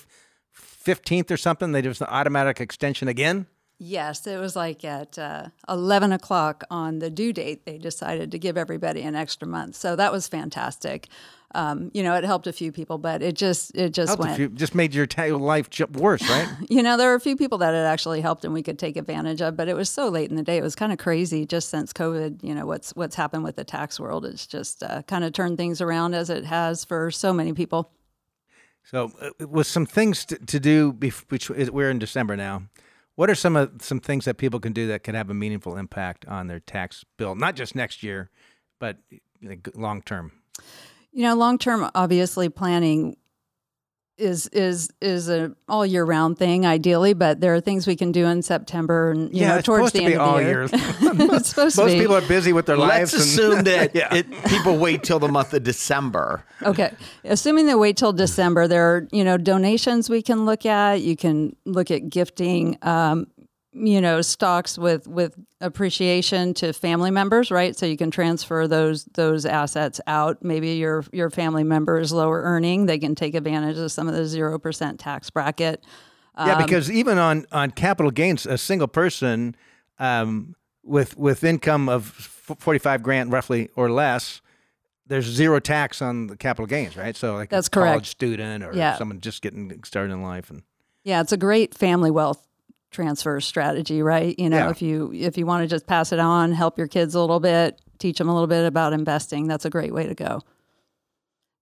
[0.52, 1.72] fifteenth or something?
[1.72, 3.46] They did an automatic extension again.
[3.84, 8.38] Yes, it was like at uh, 11 o'clock on the due date, they decided to
[8.38, 9.74] give everybody an extra month.
[9.74, 11.08] So that was fantastic.
[11.54, 14.38] Um, you know, it helped a few people, but it just it just Helped went.
[14.38, 16.48] you- just made your ta- life ju- worse, right?
[16.70, 18.96] You know, there were a few people that it actually helped and we could take
[18.96, 20.56] advantage of, but it was so late in the day.
[20.56, 22.42] It was kind of crazy just since COVID.
[22.42, 24.24] You know, what's what's happened with the tax world.
[24.24, 27.90] It's just uh, kind of turned things around as it has for so many people.
[28.84, 32.64] So, uh, with some things to, to do, bef- which is- we're in December now.
[33.14, 35.76] What are some of some things that people can do that can have a meaningful
[35.76, 38.30] impact on their tax bill, not just next year,
[38.80, 38.96] but
[39.42, 40.32] like, long term?
[41.12, 43.16] You know, long term, obviously, planning
[44.18, 47.12] is is is a all year round thing, ideally.
[47.14, 49.92] But there are things we can do in September and you Yeah, know it's towards
[49.92, 50.60] supposed the to be end of all the year.
[50.62, 50.68] year.
[51.36, 52.00] it's supposed to Most be.
[52.00, 53.14] people are busy with their Let's lives.
[53.14, 54.14] and- assume that yeah.
[54.14, 56.44] it, people wait till the month of December.
[56.62, 56.92] Okay.
[57.24, 61.00] Assuming they wait till December, there are, you know, donations we can look at.
[61.00, 63.26] You can look at gifting, um,
[63.74, 67.74] you know, stocks with, with appreciation to family members, right?
[67.74, 70.42] So you can transfer those those assets out.
[70.42, 72.86] Maybe your your family member is lower earning.
[72.86, 75.84] They can take advantage of some of the zero percent tax bracket.
[76.38, 79.56] Yeah, Um, because even on on capital gains, a single person
[79.98, 84.42] um, with with income of forty five grand roughly or less,
[85.06, 87.16] there's zero tax on the capital gains, right?
[87.16, 88.06] So like That's a college correct.
[88.06, 88.96] student or Yeah.
[88.98, 90.62] someone just getting started in life, and
[91.04, 92.46] Yeah, it's a great family wealth
[92.92, 94.38] transfer strategy, right?
[94.38, 94.70] You know, Yeah.
[94.70, 97.40] if you if you want to just pass it on, help your kids a little
[97.40, 100.40] bit, teach them a little bit about investing, that's a great way to go.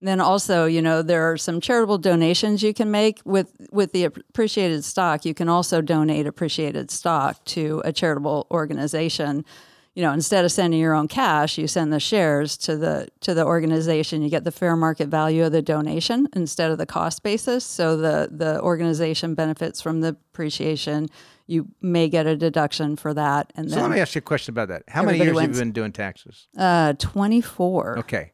[0.03, 4.03] Then also, you know, there are some charitable donations you can make with with the
[4.05, 5.25] appreciated stock.
[5.25, 9.45] You can also donate appreciated stock to a charitable organization.
[9.93, 13.33] You know, instead of sending your own cash, you send the shares to the to
[13.33, 14.21] the organization.
[14.21, 17.65] You get the fair market value of the donation instead of the cost basis.
[17.65, 21.09] So the the organization benefits from the appreciation.
[21.45, 24.53] You may get a deduction for that, and so let me ask you a question
[24.53, 24.83] about that.
[24.87, 26.47] How many years have you been doing taxes?
[26.57, 27.99] uh, twenty four.
[27.99, 28.31] Okay,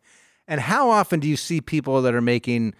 [0.47, 2.75] and how often do you see people that are making,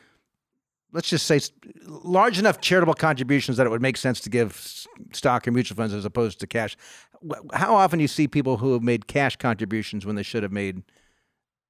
[0.92, 1.40] let's just say,
[1.88, 5.96] large enough charitable contributions that it would make sense to give stock or mutual funds
[5.96, 6.78] as opposed to cash?
[7.28, 10.44] Wh- How often do you see people who have made cash contributions when they should
[10.44, 10.84] have made,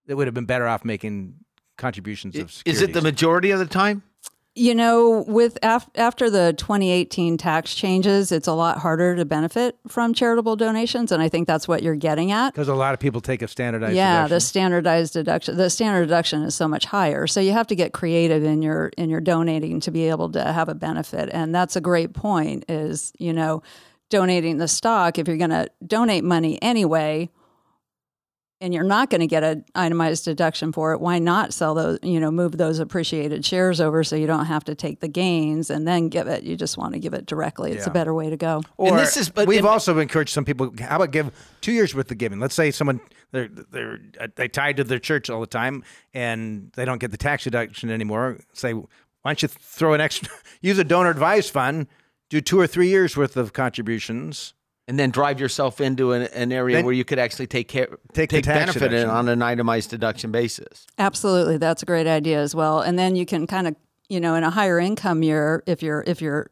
[0.06, 1.36] they would have been better off making
[1.78, 4.04] contributions of Is it the majority of the time?
[4.60, 9.78] You know, with af- after the 2018 tax changes, it's a lot harder to benefit
[9.88, 12.54] from charitable donations, and I think that's what you're getting at.
[12.54, 13.96] Because a lot of people take a standardized.
[13.96, 14.40] yeah, the deduction.
[14.40, 17.28] standardized deduction, the standard deduction is so much higher.
[17.28, 20.44] So you have to get creative in your in your donating to be able to
[20.52, 22.66] have a benefit, and that's a great point.
[22.68, 23.62] Is you know,
[24.10, 27.30] donating the stock if you're going to donate money anyway.
[28.60, 32.00] and you're not going to get an itemized deduction for it, why not sell those,
[32.02, 35.70] you know, move those appreciated shares over so you don't have to take the gains
[35.70, 36.43] and then give it.
[36.43, 37.72] You just want to give it directly.
[37.74, 37.91] It's Yeah.
[37.91, 38.63] a better way to go.
[38.78, 40.74] Or this is- but- we've and- also encouraged some people.
[40.80, 41.30] How about give
[41.62, 42.39] two years worth of giving?
[42.39, 43.00] Let's say someone
[43.32, 45.84] they're they're uh, they tied to their church all the time
[46.15, 48.39] and they don't get the tax deduction anymore.
[48.54, 48.88] Say, why
[49.24, 50.30] don't you throw an extra?
[50.62, 51.86] Use a donor advised fund.
[52.30, 54.54] Do two or three years worth of contributions.
[54.90, 57.90] and then drive yourself into an, an area Then- where you could actually take care,
[58.13, 59.10] Take the benefit in deduction.
[59.10, 60.88] on an itemized deduction basis.
[60.98, 62.80] Absolutely, that's a great idea as well.
[62.80, 63.76] And then you can kind of,
[64.08, 66.50] you know, in a higher income year, if you're if you're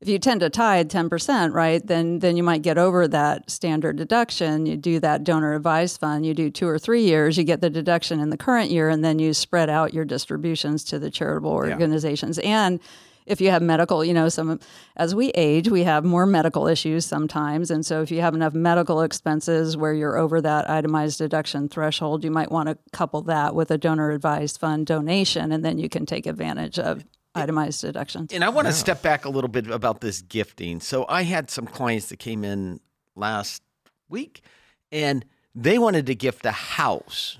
[0.00, 3.50] if you tend to tithe ten percent, right, then then you might get over that
[3.50, 4.64] standard deduction.
[4.64, 6.24] You do that donor advised fund.
[6.24, 9.04] You do two or three years, you get the deduction in the current year, and
[9.04, 12.38] then you spread out your distributions to the charitable organizations.
[12.38, 12.80] And
[13.26, 14.60] if you have medical, you know, some
[14.96, 18.54] as we age, we have more medical issues sometimes, and so if you have enough
[18.54, 23.54] medical expenses where you're over that itemized deduction threshold, you might want to couple that
[23.54, 27.04] with a donor advised fund donation, and then you can take advantage of
[27.36, 28.32] itemized deductions.
[28.32, 30.80] And I want to step back a little bit about this gifting.
[30.80, 32.80] So I had some clients that came in
[33.14, 33.62] last
[34.08, 34.42] week
[34.90, 37.38] and they wanted to gift a house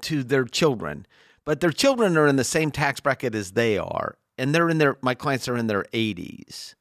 [0.00, 1.06] to their children,
[1.44, 4.16] but their children are in the same tax bracket as they are.
[4.38, 6.74] And they're in their, my clients are in their 80s.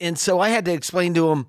[0.00, 1.48] And so I had to explain to them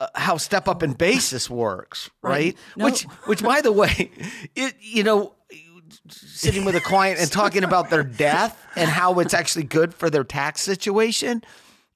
[0.00, 2.32] uh, how step up in basis works, right?
[2.32, 2.56] Right.
[2.76, 2.84] No.
[2.86, 4.10] Which, which by the way,
[4.54, 5.34] it, you know,
[6.08, 10.10] sitting with a client and talking about their death and how it's actually good for
[10.10, 11.42] their tax situation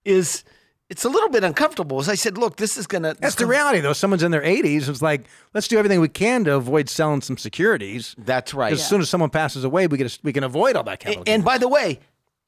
[0.04, 0.44] is
[0.88, 1.98] it's a little bit uncomfortable.
[1.98, 3.92] As I said, look, this is gonna That's the reality, though.
[3.92, 4.88] Someone's in their 80s.
[4.88, 8.14] It's like let's do everything we can to avoid selling some securities.
[8.18, 8.72] That's right.
[8.72, 11.20] As soon as someone passes away, we get a, we can avoid all that capital.
[11.26, 11.44] And gains.
[11.44, 11.98] by the way,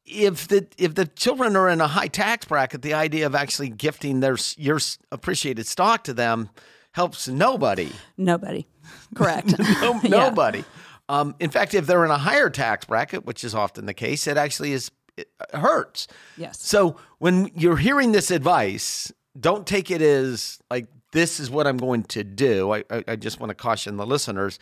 [0.08, 3.68] if the if the children are in a high tax bracket, the idea of actually
[3.68, 4.78] gifting their your
[5.12, 6.50] appreciated stock to them
[6.92, 7.92] helps nobody.
[8.16, 8.66] Nobody,
[9.14, 9.54] correct?
[9.80, 10.08] No, Yeah.
[10.10, 10.64] nobody.
[11.08, 14.26] Um, in fact, if they're in a higher tax bracket, which is often the case,
[14.26, 16.06] it actually is it hurts.
[16.36, 16.60] Yes.
[16.60, 21.78] So when you're hearing this advice, don't take it as like this is what I'm
[21.78, 22.72] going to do.
[22.72, 24.58] I, I, I just want to caution the listeners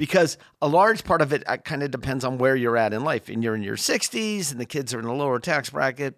[0.00, 3.04] because a large part of it uh, kind of depends on where you're at in
[3.04, 3.28] life.
[3.28, 6.16] And you're in your 60s and the kids are in a lower tax bracket,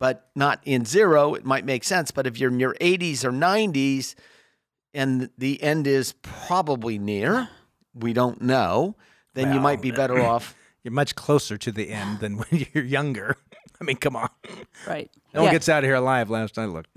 [0.00, 2.10] but not in zero, it might make sense.
[2.10, 4.16] But if you're in your 80s or 90s
[4.92, 7.48] and the end is probably near,
[7.94, 8.96] we don't know,
[9.34, 10.56] then you might be better off.
[10.82, 13.36] You're much closer to the end than when you're younger.
[13.80, 14.28] I mean, come on.
[14.86, 15.10] right.
[15.32, 15.52] No one Yeah.
[15.52, 16.28] gets out of here alive.
[16.28, 16.90] Last I looked.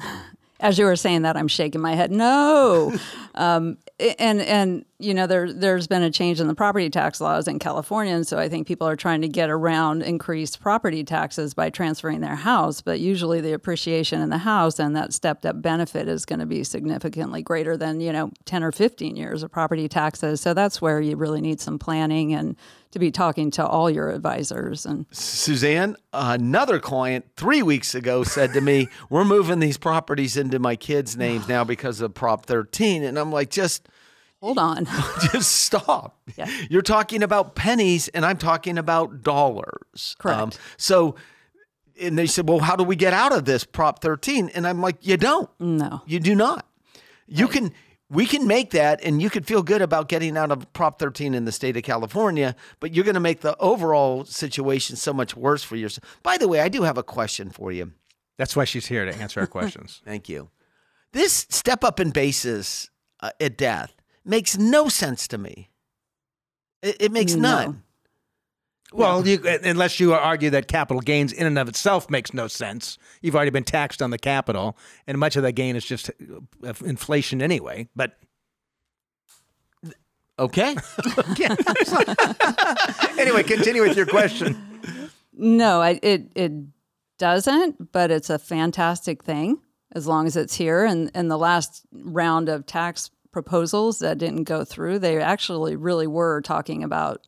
[0.60, 2.12] As you were saying that, I'm shaking my head.
[2.12, 2.98] No,
[3.36, 7.48] um, and and you know there there's been a change in the property tax laws
[7.48, 11.54] in California, and so I think people are trying to get around increased property taxes
[11.54, 12.82] by transferring their house.
[12.82, 16.46] But usually, the appreciation in the house and that stepped up benefit is going to
[16.46, 20.42] be significantly greater than you know 10 or 15 years of property taxes.
[20.42, 22.56] So that's where you really need some planning and
[22.92, 28.54] to be talking to all your advisors and Suzanne, another client three weeks ago said
[28.54, 33.04] to me, We're moving these properties into my kids' names now because of Prop 13.
[33.04, 33.88] And I'm like, just
[34.42, 34.86] hold on.
[35.32, 36.20] just stop.
[36.36, 36.50] Yeah.
[36.70, 40.16] You're talking about pennies and I'm talking about dollars.
[40.24, 40.60] Um, Correct.
[40.78, 41.16] so
[42.00, 44.50] and they said, Well, how do we get out of this Prop 13?
[44.54, 45.50] And I'm like, You don't.
[45.60, 46.02] no.
[46.06, 46.66] You do not.
[47.28, 47.74] You can
[48.10, 51.34] we can make that and you could feel good about getting out of Prop 13
[51.34, 55.36] in the state of California, but you're going to make the overall situation so much
[55.36, 56.20] worse for yourself.
[56.24, 57.92] By the way, I do have a question for you.
[58.38, 60.02] That's why she's here to answer our questions.
[60.06, 60.50] Thank you.
[61.12, 62.90] This step up in basis
[63.20, 63.94] uh, at death
[64.24, 65.70] makes no sense to me.
[66.82, 67.42] It, it makes No.
[67.42, 67.84] none.
[68.94, 72.98] Well, you, unless you argue that capital gains in and of itself makes no sense,
[73.22, 76.74] you've already been taxed on the capital, and much of that gain is just uh,
[76.86, 77.90] inflation anyway.
[77.96, 78.18] But
[80.40, 80.76] Okay.
[83.18, 84.56] anyway, continue with your question.
[85.34, 86.52] No, I, it it
[87.18, 89.60] doesn't, but it's a fantastic thing
[89.94, 90.86] as long as it's here.
[90.86, 96.08] And in the last round of tax proposals that didn't go through, they actually really
[96.08, 97.26] were talking about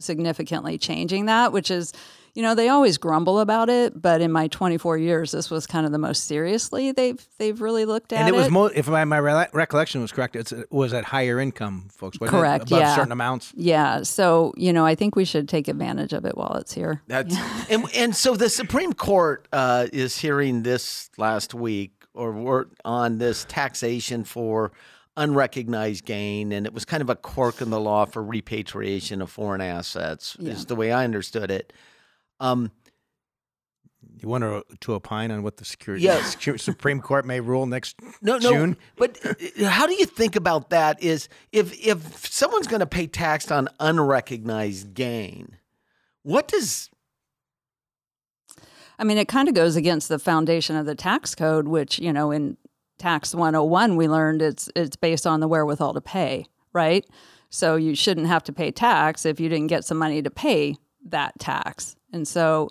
[0.00, 1.92] significantly changing that, which is,
[2.34, 5.84] you know, they always grumble about it, but in my 24 years, this was kind
[5.84, 8.50] of the most seriously they've they've really looked at And it was, it.
[8.50, 12.20] mo- if my, my re- recollection was correct, it's, it was at higher income folks.
[12.20, 12.40] wasn't it?
[12.40, 12.94] Correct, Above yeah.
[12.94, 13.52] certain amounts.
[13.56, 17.02] yeah, so you know, I think we should take advantage of it while it's here.
[17.08, 17.34] That's
[17.70, 23.44] and and so the Supreme Court uh, is hearing this last week or on this
[23.48, 24.70] taxation for
[25.16, 29.30] unrecognized gain, and it was kind of a quirk in the law for repatriation of
[29.30, 31.72] foreign assets, is the way I understood it.
[32.38, 32.70] Um,
[34.22, 36.18] You want to, to opine on what the security Yeah.
[36.20, 38.50] Secu- Supreme Court may rule next No, no.
[38.52, 38.76] June?
[38.96, 41.02] But uh, how do you think about that?
[41.02, 45.56] Is if if someone's going to pay tax on unrecognized gain,
[46.22, 46.88] what does
[48.98, 52.12] I mean, it kind of goes against the foundation of the tax code, which, you
[52.12, 52.58] know, in
[53.00, 57.04] tax 101 we learned it's it's based on the wherewithal to pay, right?
[57.48, 60.76] So you shouldn't have to pay tax if you didn't get some money to pay
[61.06, 61.96] that tax.
[62.12, 62.68] And so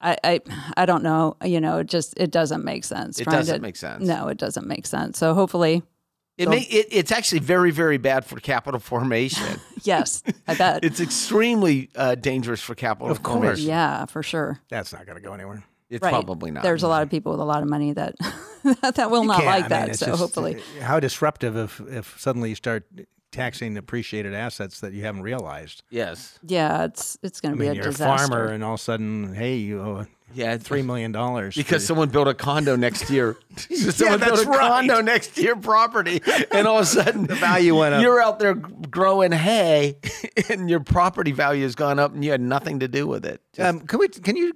[0.00, 0.40] I I,
[0.76, 3.18] I don't know, you know, it just it doesn't make sense.
[3.20, 4.04] It doesn't to- make sense.
[4.04, 5.16] No, it doesn't make sense.
[5.18, 5.82] So hopefully,
[6.36, 9.60] it, may, it it's actually very very bad for capital formation.
[9.82, 10.84] yes, I bet.
[10.84, 13.60] it's extremely uh, dangerous for capital Of course.
[13.60, 14.60] yeah, for sure.
[14.68, 15.64] That's not going to go anywhere.
[15.90, 16.10] It's Right.
[16.10, 16.62] probably not.
[16.62, 18.14] There's a lot of people with a lot of money that
[18.94, 19.80] that will not Can't- like I that.
[19.82, 22.86] mean, it's so just, hopefully, uh, how disruptive if if suddenly you start
[23.30, 25.82] taxing appreciated assets that you haven't realized.
[25.90, 26.38] yes.
[26.42, 28.24] yeah, it's it's going to be mean, a you're disaster.
[28.24, 31.84] a farmer, and all of a sudden, hey, you owe Yeah, three million dollars because
[31.86, 33.36] someone built a condo next year.
[33.56, 34.58] someone that's built a right.
[34.58, 36.20] condo next to your property,
[36.50, 38.02] and all of a sudden the value went up.
[38.02, 39.96] You're out there growing hay,
[40.48, 43.40] and your property value has gone up, and you had nothing to do with it.
[43.52, 44.08] Just- Um, can we?
[44.08, 44.52] Can you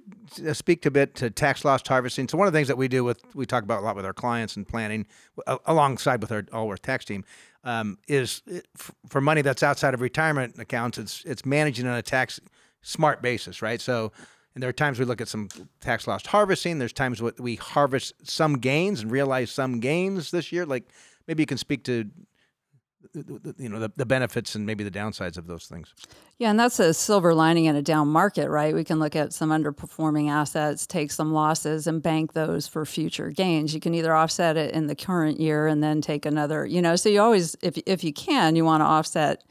[0.53, 2.27] speak a bit to tax loss harvesting?
[2.27, 4.05] So one of the things that we do with we talk about a lot with
[4.05, 5.05] our clients and planning,
[5.47, 7.23] uh, alongside with our Allworth tax team,
[7.63, 8.59] um, is uh,
[9.07, 10.97] for money that's outside of retirement accounts.
[10.97, 12.39] It's it's managing on a tax
[12.81, 13.81] smart basis, right?
[13.81, 14.11] So.
[14.55, 15.49] And there are times we look at some
[15.81, 16.77] tax loss harvesting.
[16.77, 20.63] There's times we harvest some gains and realize some gains this year.
[20.63, 20.83] Like
[21.27, 22.05] maybe you can speak to,
[23.13, 25.93] you know, the, the benefits and maybe the downsides of those things.
[26.37, 28.73] Yeah, and that's a silver lining in a down market, right?
[28.73, 33.29] We can look at some underperforming assets, take some losses, and bank those for future
[33.29, 33.73] gains.
[33.73, 36.95] You can either offset it in the current year and then take another, you know.
[36.95, 39.43] So you always, if if you can, you want to offset.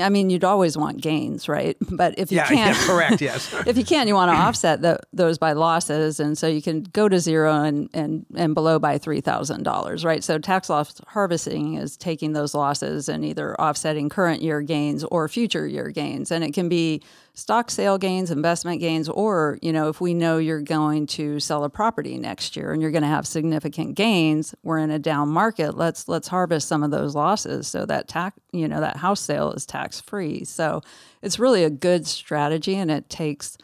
[0.00, 1.76] I mean, you'd always want gains, right?
[1.90, 3.20] But if you Yeah, can't, yeah, correct.
[3.20, 3.52] Yes.
[3.66, 6.82] if you can, you want to offset the, those by losses, and so you can
[6.82, 10.24] go to zero and and, and below by three thousand dollars, right?
[10.24, 15.28] So tax loss harvesting is taking those losses and either offsetting current year gains or
[15.28, 17.02] future year gains, and it can be
[17.34, 21.64] stock sale gains, investment gains, or you know if we know you're going to sell
[21.64, 25.28] a property next year and you're going to have significant gains, we're in a down
[25.28, 25.76] market.
[25.76, 29.52] Let's let's harvest some of those losses so that tax you know that house sale
[29.52, 30.44] is tax free.
[30.44, 30.80] So
[31.22, 33.58] it's really a good strategy, and it takes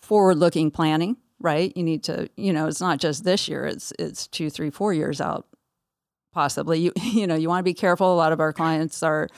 [0.00, 3.92] forward looking planning right you need to you know it's not just this year it's
[3.98, 5.46] it's two three four years out
[6.32, 9.28] possibly you you know you want to be careful a lot of our clients are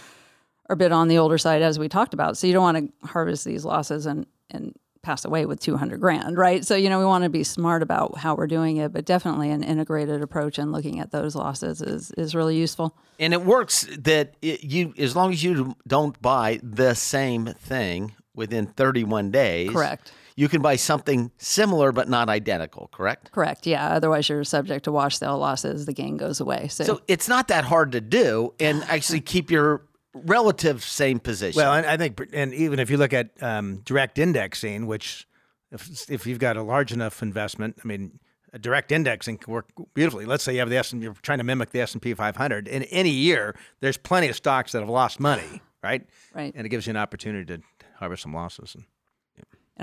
[0.73, 2.79] are a bit on the older side as we talked about so you don't want
[2.79, 6.99] to harvest these losses and and pass away with 200 grand right so you know
[6.99, 10.59] we want to be smart about how we're doing it but definitely an integrated approach
[10.59, 14.95] and looking at those losses is is really useful and it works that it, you,
[14.97, 20.11] as long as you don't buy the same thing within 31 days, Correct.
[20.35, 22.89] You can buy something similar but not identical.
[22.93, 23.31] Correct.
[23.33, 27.03] correct yeah otherwise you're subject to wash sale losses the gain goes away so, So
[27.09, 29.83] it's not that hard to do, and actually keep your
[30.15, 31.59] relative same position.
[31.59, 35.27] Well, and I think, and even if you look at um, direct indexing, which
[35.71, 38.19] if if you've got a large enough investment, I mean,
[38.53, 40.27] a direct indexing can work beautifully.
[40.27, 42.15] Let's say you have the S and you're trying to mimic the S and P
[42.15, 42.69] 500.
[42.69, 46.07] In any year, there's plenty of stocks that have lost money, right?
[46.35, 46.53] Right.
[46.55, 47.63] And it gives you an opportunity to
[47.97, 48.75] harvest some losses.
[48.75, 48.85] And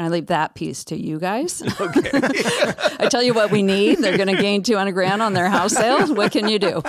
[0.03, 1.61] I leave that piece to you guys.
[1.79, 2.09] Okay.
[3.01, 3.99] I tell you what we need.
[3.99, 6.11] They're going to gain 200 grand on their house sales.
[6.19, 6.81] What can you do?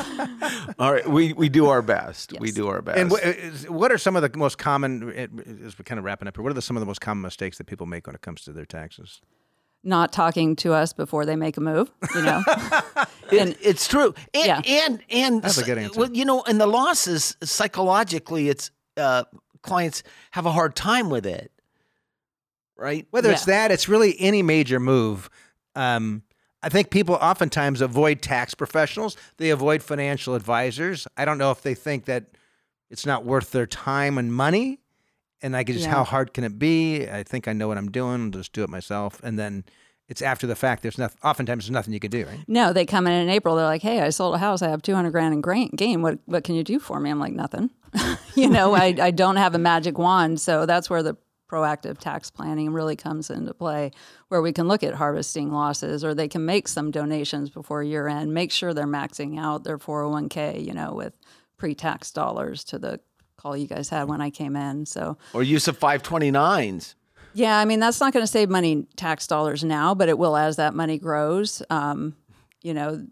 [0.78, 2.38] All right, we, we do our best.
[2.40, 2.98] We do our best.
[2.98, 5.08] And what, is, what are some of the most common,
[5.64, 7.22] as we're kind of wrapping up here, what are the, some of the most common
[7.22, 9.20] mistakes that people make when it comes to their taxes?
[9.84, 12.42] Not talking to us before they make a move, you know?
[13.30, 14.12] It- it's true.
[14.34, 14.60] And Yeah.
[14.66, 15.98] and and That's a good answer.
[16.00, 19.24] Well, you know, and the losses psychologically, it's uh,
[19.62, 20.02] clients
[20.32, 21.50] have a hard time with it,
[22.80, 23.06] right?
[23.10, 25.28] Whether it's that, it's really any major move.
[25.76, 26.22] Um,
[26.62, 29.16] I think people oftentimes avoid tax professionals.
[29.36, 31.06] They avoid financial advisors.
[31.16, 32.24] I don't know if they think that
[32.90, 34.80] it's not worth their time and money.
[35.42, 35.90] And like, just Yeah.
[35.92, 37.08] how hard can it be?
[37.08, 38.24] I think I know what I'm doing.
[38.24, 39.20] I'll just do it myself.
[39.22, 39.64] And then
[40.08, 40.82] it's after the fact.
[40.82, 41.16] There's nothing.
[41.22, 42.26] Oftentimes, there's nothing you can do.
[42.26, 42.40] Right?
[42.48, 43.54] No, they come in in April.
[43.54, 44.60] They're like, "Hey, I sold a house.
[44.60, 46.02] I have two hundred grand in grain, gain.
[46.02, 47.70] What what can you do for me?" I'm like, "Nothing."
[48.34, 51.16] you know, I I don't have a magic wand, so that's where the
[51.50, 53.90] proactive tax planning really comes into play,
[54.28, 58.06] where we can look at harvesting losses, or they can make some donations before year
[58.06, 58.32] end.
[58.32, 61.14] Make sure they're maxing out their 401k, you know, with
[61.56, 63.00] pre-tax dollars to the
[63.36, 64.86] call you guys had when I came in.
[64.86, 66.94] So Or use of five twenty nines.
[67.34, 70.36] yeah, I mean that's not going to save money tax dollars now, but it will
[70.36, 71.62] as that money grows.
[71.70, 72.14] Um,
[72.62, 73.06] you know,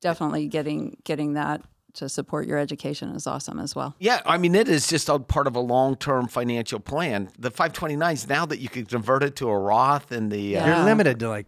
[0.00, 1.62] definitely getting getting that
[1.94, 3.94] to support your education is awesome as well.
[3.98, 7.30] Yeah, I mean, it is just a part of a long term financial plan.
[7.38, 10.58] The 529s, now that you can convert it to a Roth and the.
[10.58, 11.46] Uh, You're limited to like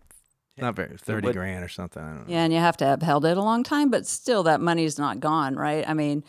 [0.58, 2.02] not very thirty would- grand or something.
[2.02, 2.24] I don't know.
[2.28, 4.98] Yeah, and you have to have held it a long time, but still that money's
[4.98, 5.88] not gone, right?
[5.88, 6.22] I mean,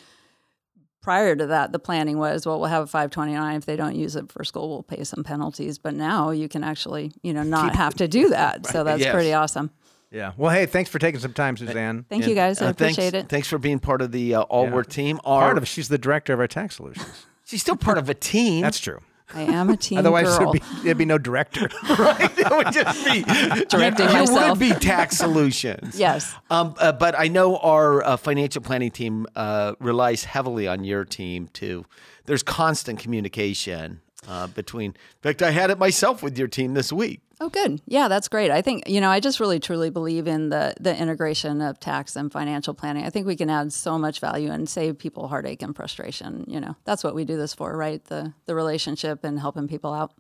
[1.01, 3.55] prior to that, the planning was, well, we'll have a 529.
[3.57, 5.77] If they don't use it for school, we'll pay some penalties.
[5.79, 8.65] But now you can actually, you know, not have to do that.
[8.71, 9.11] So that's Yes.
[9.13, 9.71] pretty awesome.
[10.11, 10.33] Yeah.
[10.37, 12.05] Well, hey, thanks for taking some time, Suzanne.
[12.09, 12.61] Thank you guys.
[12.61, 13.29] I uh, appreciate thanks, it.
[13.29, 14.73] Thanks for being part of the uh, All Yeah.
[14.73, 15.19] Work team.
[15.23, 17.25] Our, Part of she's the director of our tax solutions.
[17.45, 18.61] She's still part of a team.
[18.61, 18.99] That's true.
[19.33, 20.53] I am a team Otherwise, girl.
[20.53, 21.69] there'd be, there'd be no director.
[21.99, 22.31] right.
[22.37, 23.23] It would just be
[23.65, 24.49] Directing you, you myself.
[24.51, 25.99] would be tax solutions.
[25.99, 26.33] yes.
[26.49, 31.03] Um, uh, but I know our uh, financial planning team uh, relies heavily on your
[31.03, 31.83] team too.
[32.25, 34.91] There's constant communication uh, between.
[34.91, 37.21] In fact, I had it myself with your team this week.
[37.39, 37.81] Oh, good.
[37.87, 38.51] Yeah, that's great.
[38.51, 42.15] I think you know, I just really truly believe in the the integration of tax
[42.15, 43.03] and financial planning.
[43.03, 46.45] I think we can add so much value and save people heartache and frustration.
[46.47, 48.03] You know, that's what we do this for, right?
[48.05, 50.13] The the relationship and helping people out.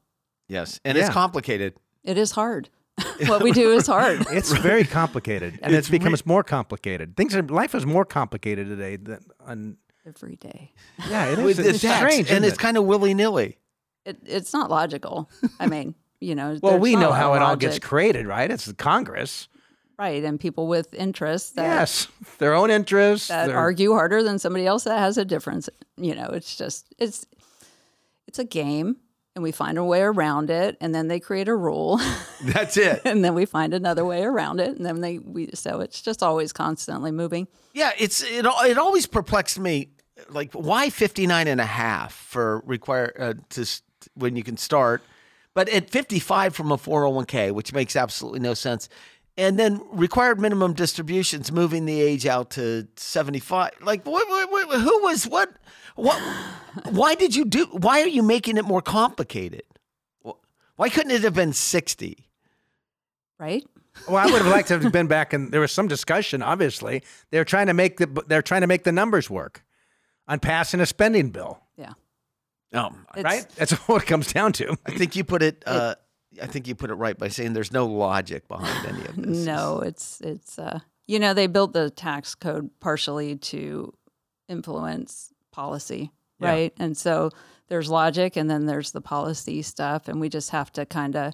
[0.47, 1.75] Yes, and it's complicated.
[2.03, 2.69] It is hard.
[3.27, 4.25] what we do is hard.
[4.31, 7.15] It's very complicated, and it's, becomes more complicated.
[7.15, 9.23] Things are life is more complicated today than.
[9.45, 10.73] On, Every day.
[11.07, 11.45] yeah, it is.
[11.45, 13.59] With It's tax, strange, and isn't it's kind of willy nilly.
[14.05, 15.29] It, it's not logical.
[15.59, 16.57] I mean, you know.
[16.61, 18.49] Well, we know a how it all gets created, right?
[18.49, 19.47] It's the Congress.
[19.99, 22.07] right, and people with interests that yes,
[22.39, 23.27] their own interests.
[23.27, 25.69] that their- argue harder than somebody else that has a difference.
[25.97, 27.25] You know, it's just it's
[28.27, 28.97] it's a game,
[29.35, 31.99] and we find a way around it, and then they create a rule,
[32.43, 33.01] That's it.
[33.05, 36.23] and then we find another way around it, and then they we so it's just
[36.23, 37.47] always constantly moving.
[37.73, 38.45] Yeah, it's it.
[38.45, 39.89] al- It always perplexed me.
[40.29, 43.81] Like, why 59 and a half for require uh, to s-
[44.15, 45.01] when you can start,
[45.53, 48.89] but at 55 from a 401k, which makes absolutely no sense.
[49.37, 53.71] And then required minimum distributions, moving the age out to 75.
[53.81, 55.49] Like, what, what, what, who was what?
[55.95, 56.19] What?
[56.89, 57.65] why did you do?
[57.71, 59.63] Why are you making it more complicated?
[60.75, 62.27] Why couldn't it have been 60?
[63.39, 63.63] Right?
[64.07, 66.41] Well, I would have liked to have been back, and there was some discussion.
[66.41, 69.63] Obviously, they're trying to make the they're trying to make the numbers work
[70.27, 71.93] on passing a spending bill, Yeah.
[72.73, 73.49] Oh, It's- right?
[73.55, 74.77] That's what it comes down to.
[74.85, 75.63] I think you put it.
[75.65, 75.95] Uh,
[76.41, 79.45] I think you put it right by saying there's no logic behind any of this.
[79.45, 83.93] No, it's it's uh you know they built the tax code partially to
[84.47, 86.49] influence policy, Yeah.
[86.49, 86.73] right?
[86.79, 87.31] And so
[87.67, 91.33] there's logic and then there's the policy stuff and we just have to kind of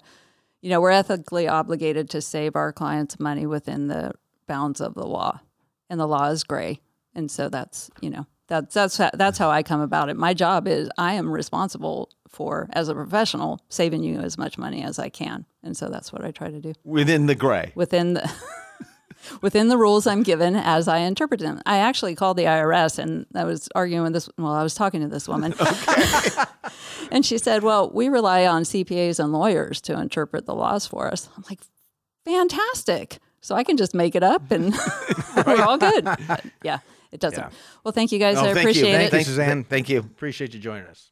[0.60, 4.10] you know, we're ethically obligated to save our clients money within the
[4.48, 5.38] bounds of the law.
[5.88, 6.80] And the law is gray.
[7.14, 10.16] And so that's, you know, that's that's how, that's how I come about it.
[10.16, 14.82] My job is I am responsible for as a professional saving you as much money
[14.82, 15.46] as I can.
[15.62, 17.72] And so that's what I try to do Within the gray.
[17.74, 18.30] within the
[19.42, 21.60] within the rules I'm given as I interpret them.
[21.66, 24.28] I actually called the IRS and I was arguing with this.
[24.38, 25.54] Well, I was talking to this woman,
[27.10, 31.08] and she said, "Well, we rely on CPAs and lawyers to interpret the laws for
[31.08, 31.60] us." I'm like,
[32.24, 34.74] "Fantastic!" So I can just make it up and
[35.46, 36.04] we're all good.
[36.04, 36.78] But yeah,
[37.12, 37.38] it doesn't.
[37.42, 37.50] Yeah.
[37.84, 38.36] Well, thank you guys.
[38.36, 38.60] Oh, I thank you.
[38.60, 39.04] appreciate Thank it.
[39.04, 39.64] you, Thank you, Suzanne.
[39.64, 39.98] Thank you.
[40.00, 41.10] Appreciate you joining us.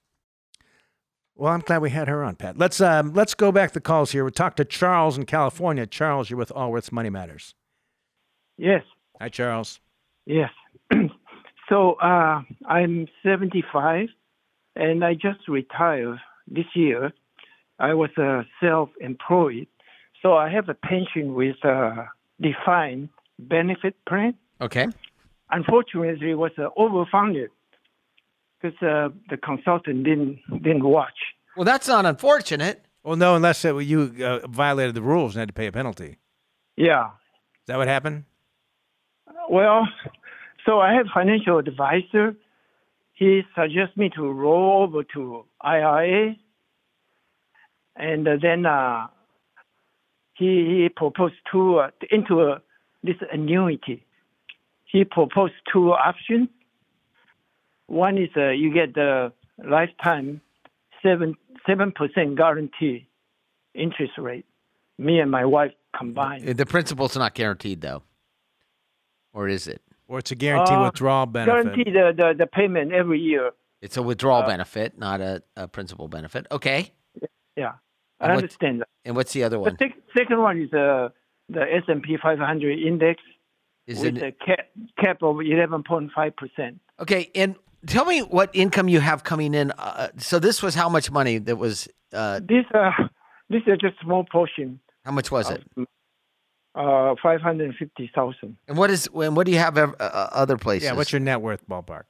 [1.35, 2.57] Well, I'm glad we had her on, Pat.
[2.57, 4.25] Let's um, let's go back the calls here.
[4.25, 5.87] We'll talk to Charles in California.
[5.87, 7.55] Charles, you're with Allworth's Money Matters.
[8.57, 8.83] Yes,
[9.21, 9.81] Hi, Charles.
[10.25, 10.51] yes.
[11.69, 14.09] so uh, I'm 75,
[14.77, 16.19] and I just retired
[16.49, 17.13] this year.
[17.79, 19.67] I was uh, self-employed,
[20.23, 22.09] so I have a pension with a
[22.41, 24.33] defined benefit plan.
[24.63, 24.87] Okay.
[25.51, 27.49] Unfortunately, it was uh, overfunded
[28.61, 31.19] because uh, the consultant didn't didn't watch.
[31.57, 32.85] Well, that's not unfortunate.
[33.05, 36.19] Well, no, unless it, you uh, violated the rules and had to pay a penalty.
[36.77, 36.83] Yeah.
[36.83, 37.11] Is Yeah.
[37.69, 38.25] that what happened?
[39.49, 39.87] Well,
[40.65, 42.35] so I have financial advisor.
[43.13, 46.35] He suggests me to roll over to IRA,
[47.95, 49.07] and uh, then uh,
[50.35, 50.47] he
[50.83, 52.61] he proposed to uh, into a,
[53.03, 54.05] this annuity.
[54.97, 56.49] He proposed two options.
[57.87, 59.31] One is uh, you get the
[59.63, 60.41] lifetime
[61.03, 61.35] seven
[61.67, 63.07] seven percent guarantee
[63.75, 64.47] interest rate.
[64.99, 66.47] Me and my wife combined.
[66.57, 68.03] The principal's not guaranteed, though.
[69.35, 69.83] Or is it?
[70.09, 71.65] Or it's a guaranteed Uh, withdrawal benefit?
[71.65, 73.51] Guarantee the, the, the payment every year.
[73.83, 76.47] It's a withdrawal benefit, not a, a principal benefit.
[76.51, 76.91] Okay.
[77.55, 77.73] Yeah,
[78.21, 78.89] And I what- understand that.
[79.05, 79.77] And what's the other The one?
[79.79, 81.11] sec- second one is uh,
[81.51, 83.21] the S&P 500 index
[83.87, 84.67] Is with it a cap,
[85.03, 86.81] cap of 11.5 percent.
[87.01, 87.31] okay?
[87.35, 87.55] And
[87.87, 89.71] tell me what income you have coming in.
[89.73, 91.39] Uh, so this was how much money?
[91.39, 92.91] That was uh, This uh,
[93.49, 94.81] this is just small portion.
[95.05, 95.63] how much was it?
[96.75, 98.57] uh, five hundred fifty thousand.
[98.69, 100.87] And what is and what do you have ev- uh, uh, other places?
[100.89, 102.05] Yeah, what's your net worth ballpark?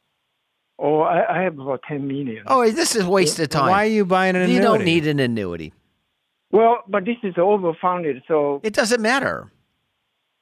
[0.79, 2.45] Oh, I, I have about ten million.
[2.47, 3.71] Oh, this is a waste of time.
[3.71, 4.55] Why are you buying an annuity?
[4.57, 5.73] you don't need an annuity.
[6.53, 9.51] Well, but this is overfunded, so It doesn't matter.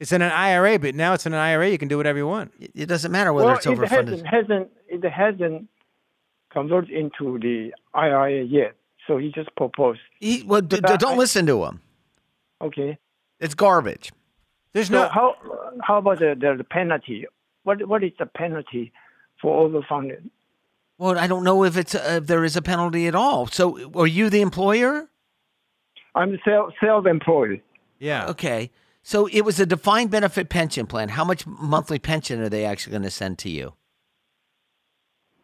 [0.04, 1.70] It's in an IRA, but now it's in an IRA.
[1.70, 2.52] You can do whatever you want.
[2.60, 3.88] It it doesn't matter whether well, it's it overfunded.
[4.22, 5.66] hasn't hasn't it hasn't
[6.52, 8.74] converted into the IRA yet.
[9.06, 10.00] So he just proposed.
[10.20, 11.80] He, well, d- d- don't I- listen to him.
[12.60, 12.98] Okay.
[13.40, 14.12] It's garbage.
[14.74, 15.08] There's So no.
[15.08, 15.36] how
[15.82, 17.24] how about the, the, the penalty?
[17.62, 18.92] What what is the penalty
[19.40, 20.28] for overfunded?
[20.98, 23.46] Well, I don't know if it's uh, if there is a penalty at all.
[23.46, 25.08] So, are you the employer?
[26.14, 27.62] I'm self self employed.
[27.98, 28.26] Yeah.
[28.28, 28.70] Okay.
[29.06, 31.10] So it was a defined benefit pension plan.
[31.10, 33.74] How much monthly pension are they actually going to send to you?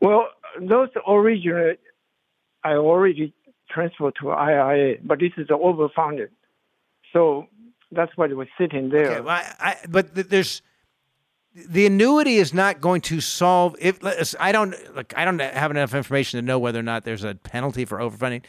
[0.01, 1.75] Well, those original
[2.65, 3.35] I already
[3.71, 6.31] transferred to IRA, but this is overfunded.
[7.13, 7.47] So
[7.93, 9.11] that's why it was sitting there.
[9.11, 10.63] Okay, well, I, I, but th- there's
[11.55, 13.99] the annuity is not going to solve if
[14.41, 17.35] I don't like I don't have enough information to know whether or not there's a
[17.35, 18.43] penalty for overfunding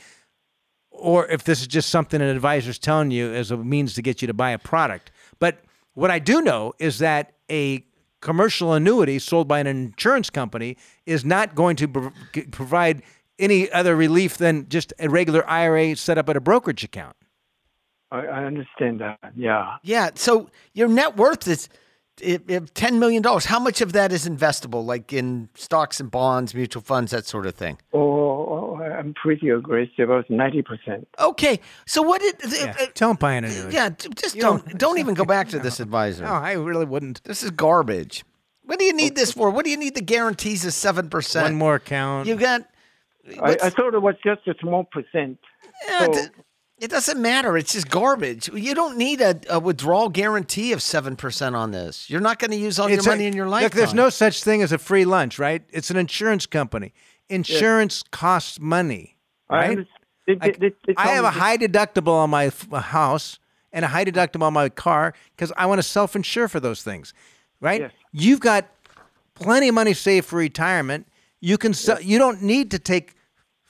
[0.91, 4.21] or if this is just something an advisor's telling you as a means to get
[4.21, 5.11] you to buy a product.
[5.39, 5.59] But
[5.93, 7.83] what I do know is that a
[8.21, 13.01] commercial annuity sold by an insurance company is not going to prov- g- provide
[13.39, 17.15] any other relief than just a regular IRA set up at a brokerage account.
[18.11, 19.17] I, I understand that.
[19.35, 19.77] Yeah.
[19.81, 20.11] Yeah.
[20.15, 21.67] So your net worth is
[22.21, 23.45] if, if ten million dollars.
[23.45, 27.45] How much of that is investable, like in stocks and bonds, mutual funds, that sort
[27.45, 27.77] of thing?
[27.93, 30.09] Oh, I'm pretty aggressive.
[30.09, 31.07] About ninety percent.
[31.19, 31.59] Okay.
[31.85, 32.35] So what did?
[32.47, 32.75] Yeah.
[32.79, 33.73] uh, Don't buy an annuity.
[33.75, 33.89] yeah.
[33.89, 36.23] Just You don't don't- don't even go back to this advisor.
[36.25, 37.23] No, I really wouldn't.
[37.23, 38.23] This is garbage.
[38.63, 39.49] What do you need this for?
[39.49, 41.45] What do you need the guarantees of seven percent?
[41.45, 42.27] One more account.
[42.27, 42.61] You got.
[43.41, 45.37] I, I thought it was just a small percent.
[45.87, 46.29] Yeah, So- it,
[46.81, 47.55] it doesn't matter.
[47.57, 48.49] It's just garbage.
[48.53, 52.09] You don't need a, a withdrawal guarantee of 7% on this.
[52.09, 53.63] You're not going to use all It's your a- money in your life.
[53.63, 55.61] Look, there's no such thing as a free lunch, right?
[55.69, 56.93] It's an insurance company.
[57.29, 59.17] Insurance costs money,
[59.49, 59.69] I right?
[59.69, 59.87] understand.
[60.27, 63.39] They- Like, they- they I have a high deductible on my uh, house
[63.71, 67.13] and a high deductible on my car because I want to self-insure for those things,
[67.59, 67.81] right?
[67.81, 67.91] Yes.
[68.11, 68.65] You've got
[69.35, 71.07] plenty of money saved for retirement.
[71.39, 73.15] You can sell, you don't need to take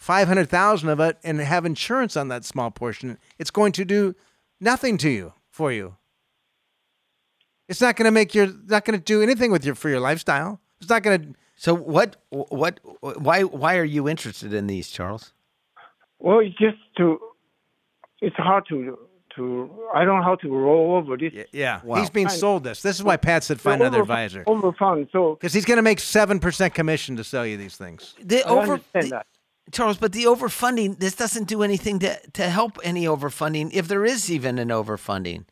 [0.02, 3.20] five hundred thousand of it and have insurance on that small portion.
[3.38, 4.16] It's going to do
[4.60, 5.95] nothing to you for you.
[7.70, 9.99] It's not going to make your not going to do anything with your for your
[9.99, 10.60] lifestyle.
[10.82, 11.34] It's not going to.
[11.56, 12.18] So what?
[12.30, 12.80] What?
[13.02, 13.43] Why?
[13.43, 15.34] Why are you interested in these, Charles?
[16.20, 17.20] Well, it's just to.
[18.22, 18.97] It's hard to
[19.36, 19.70] to.
[19.93, 21.32] I don't know how to roll over this.
[21.54, 21.99] Yeah, Wow.
[21.99, 22.82] he's being sold this.
[22.82, 25.10] This is why Pat said find another over, advisor Overfund.
[25.12, 28.16] So because he's going to make seven percent commission to sell you these things.
[28.22, 29.28] The I over, understand the- that.
[29.72, 31.00] Charles, but the overfunding.
[31.00, 35.46] This doesn't do anything to to help any overfunding, if there is even an overfunding.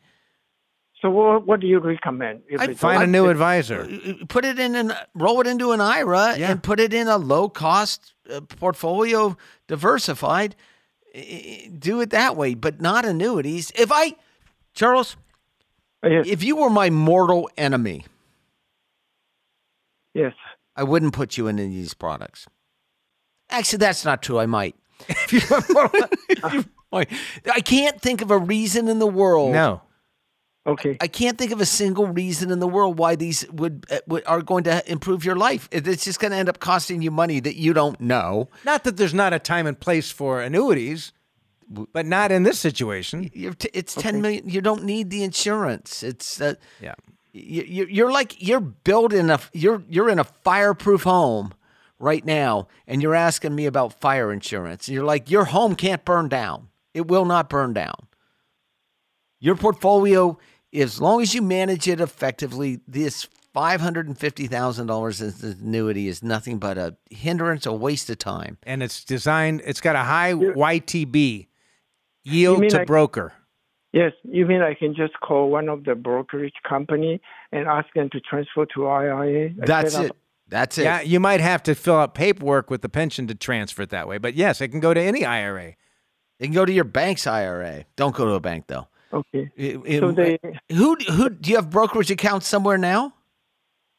[1.01, 2.41] So what, what do you recommend?
[2.49, 3.31] If I'd Find a new this?
[3.31, 3.81] advisor.
[3.83, 6.51] Uh, uh, put it in an roll it into an IRA Yeah.
[6.51, 10.55] and put it in a low cost uh, portfolio, diversified.
[11.15, 13.71] I- I- Do it that way, but not annuities.
[13.75, 14.15] If I,
[14.73, 15.15] Charles,
[16.03, 16.25] uh, Yes.
[16.27, 18.03] if you were my mortal enemy,
[20.13, 20.33] yes.
[20.75, 22.47] I wouldn't put you in any of these products.
[23.49, 24.39] Actually, that's not true.
[24.39, 24.75] I might.
[25.09, 27.09] If you were mortal- if you might.
[27.53, 29.53] I can't think of a reason in the world.
[29.53, 29.81] No,
[30.67, 30.97] Okay.
[31.01, 34.23] I can't think of a single reason in the world why these would, uh, would
[34.27, 35.67] are going to improve your life.
[35.71, 38.49] It's just going to end up costing you money that you don't know.
[38.65, 41.11] not that there's not a time and place for annuities,
[41.69, 43.31] but not in this situation.
[43.33, 44.47] You're t- it's ten million.
[44.49, 46.03] You don't need the insurance.
[46.03, 46.95] It's uh, Yeah.
[47.33, 51.53] you, you- you're like you're building a you're you're in a fireproof home
[51.99, 54.89] right now, and you're asking me about fire insurance.
[54.89, 56.69] You're like your home can't burn down.
[56.93, 58.07] It will not burn down.
[59.39, 60.37] Your portfolio,
[60.73, 65.33] as long as you manage it effectively, this five hundred and fifty thousand dollars in
[65.61, 68.57] annuity is nothing but a hindrance, a waste of time.
[68.63, 69.61] And it's designed.
[69.65, 71.47] It's got a high YTB
[72.23, 73.33] yield to like- broker.
[73.91, 74.11] Yes.
[74.23, 77.19] You mean I can just call one of the brokerage company
[77.51, 79.49] and ask them to transfer to IRA?
[79.57, 80.11] That's it.
[80.11, 80.17] up-
[80.49, 80.83] That's it.
[80.83, 84.07] Yeah, you might have to fill out paperwork with the pension to transfer it that
[84.07, 84.17] way.
[84.17, 85.75] But yes, it can go to any IRA.
[86.39, 87.85] It can go to your bank's IRA.
[87.95, 88.87] Don't go to a bank though.
[89.13, 89.49] Okay.
[89.55, 90.39] It- it- So they.
[90.71, 93.13] who who do you have brokerage accounts somewhere now?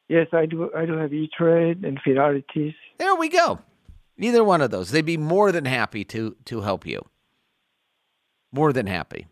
[0.08, 0.70] Yes, I do.
[0.74, 2.74] I do have E Trade and Fidelities.
[2.98, 3.60] There we go.
[4.16, 4.90] Neither one of those.
[4.90, 7.00] They'd be more than happy to to help you.
[8.52, 9.26] More than happy.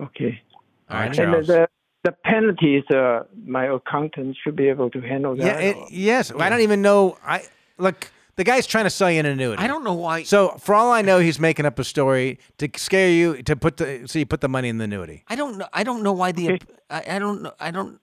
[0.00, 0.40] Okay.
[0.88, 1.46] All right, And Charles.
[1.48, 1.68] the
[2.04, 5.62] the penalties, uh, my accountant should be able to handle Yeah, that.
[5.62, 6.32] it, or- yes.
[6.36, 7.16] I don't even know.
[7.24, 7.44] I
[7.78, 8.10] look.
[8.36, 9.62] The guy's trying to sell you an annuity.
[9.62, 10.22] I don't know why.
[10.22, 13.76] So for all I know, he's making up a story to scare you to put
[13.76, 15.22] the so you put the money in the annuity.
[15.28, 15.68] I don't know.
[15.72, 16.52] I don't know why the.
[16.54, 16.58] Okay.
[16.90, 17.52] I, I don't know.
[17.60, 18.00] I don't.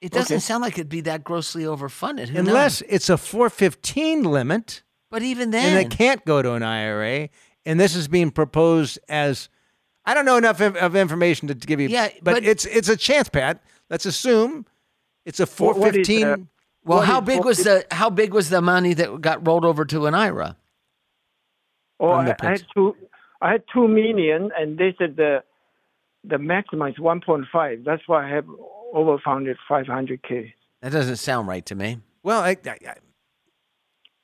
[0.00, 0.40] It doesn't Okay.
[0.40, 2.28] sound like it'd be that grossly overfunded.
[2.28, 2.46] Who knows?
[2.48, 5.76] Unless it's a 415 limit but even then.
[5.76, 7.28] and it can't go to an IRA,
[7.66, 9.48] and this is being proposed as
[10.08, 11.88] I don't know enough of, of information to give you.
[11.88, 13.62] Yeah, but, but- it's it's a chance, Pat.
[13.90, 14.64] Let's assume
[15.26, 16.24] it's a What- what is, 415.
[16.26, 16.36] uh,
[16.84, 19.64] well, what how is- big was the how big was the money that got rolled
[19.64, 20.56] over to an IRA?
[22.00, 22.96] Oh, I, I had two.
[23.40, 25.42] I had two million, and they said the
[26.24, 27.84] the maximum is one point five.
[27.84, 28.46] That's why I have
[28.94, 30.54] overfunded five hundred k.
[30.80, 31.98] That doesn't sound right to me.
[32.22, 32.94] well, I, I, I-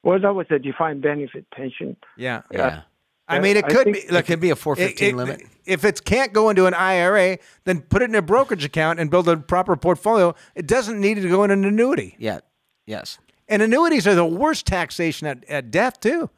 [0.03, 1.97] Well, that was a defined benefit pension.
[2.17, 2.43] yeah.
[2.51, 2.83] Yeah,
[3.27, 4.03] I mean, it I could think- be.
[4.03, 5.43] it Look, could be a 415 it- limit.
[5.67, 9.11] If it can't go into an IRA, then put it in a brokerage account and
[9.11, 10.35] build a proper portfolio.
[10.55, 12.17] It doesn't need to go in an annuity.
[12.19, 12.41] Yeah,
[12.87, 13.19] yes.
[13.49, 16.29] And annuities are the worst taxation at, at death too.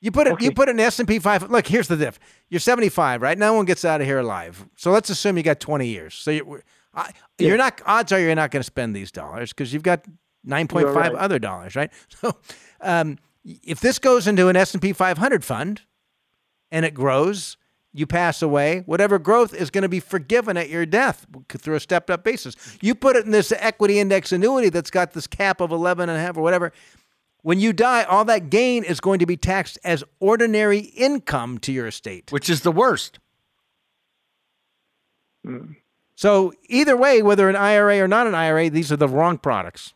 [0.00, 0.40] You put it.
[0.40, 1.50] You put it in S and P five.
[1.50, 2.18] Look, here's the diff.
[2.48, 3.36] You're 75, right?
[3.36, 4.64] No one gets out of here alive.
[4.76, 6.14] So let's assume you got 20 years.
[6.14, 6.62] So you're,
[6.94, 7.82] I, you're not.
[7.84, 10.04] Odds are you're not going to spend these dollars because you've got
[10.46, 11.12] 9.5 right.
[11.14, 11.90] other dollars, right?
[12.20, 12.36] So
[12.80, 13.18] um,
[13.62, 15.82] if this goes into an S and P 500 fund
[16.70, 17.56] and it grows,
[17.92, 18.82] you pass away.
[18.86, 22.54] Whatever growth is going to be forgiven at your death through a stepped up basis.
[22.80, 26.18] You put it in this equity index annuity that's got this cap of 11 and
[26.18, 26.72] a half or whatever.
[27.42, 31.72] When you die, all that gain is going to be taxed as ordinary income to
[31.72, 32.30] your estate.
[32.30, 33.18] Which is the worst.
[35.44, 35.72] Hmm.
[36.14, 39.94] So either way, whether an IRA or not an IRA, these are the wrong products.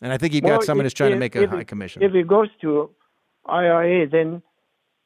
[0.00, 2.02] And I think you've got Well, someone who's trying to make a if high commission.
[2.02, 2.90] If it goes to
[3.46, 4.42] IRA, then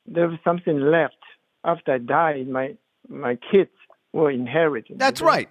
[0.06, 1.16] there's something left
[1.64, 2.44] after I die.
[2.48, 2.76] My
[3.08, 3.70] my kids
[4.12, 4.86] will inherit.
[4.90, 4.98] it.
[4.98, 5.48] That's right.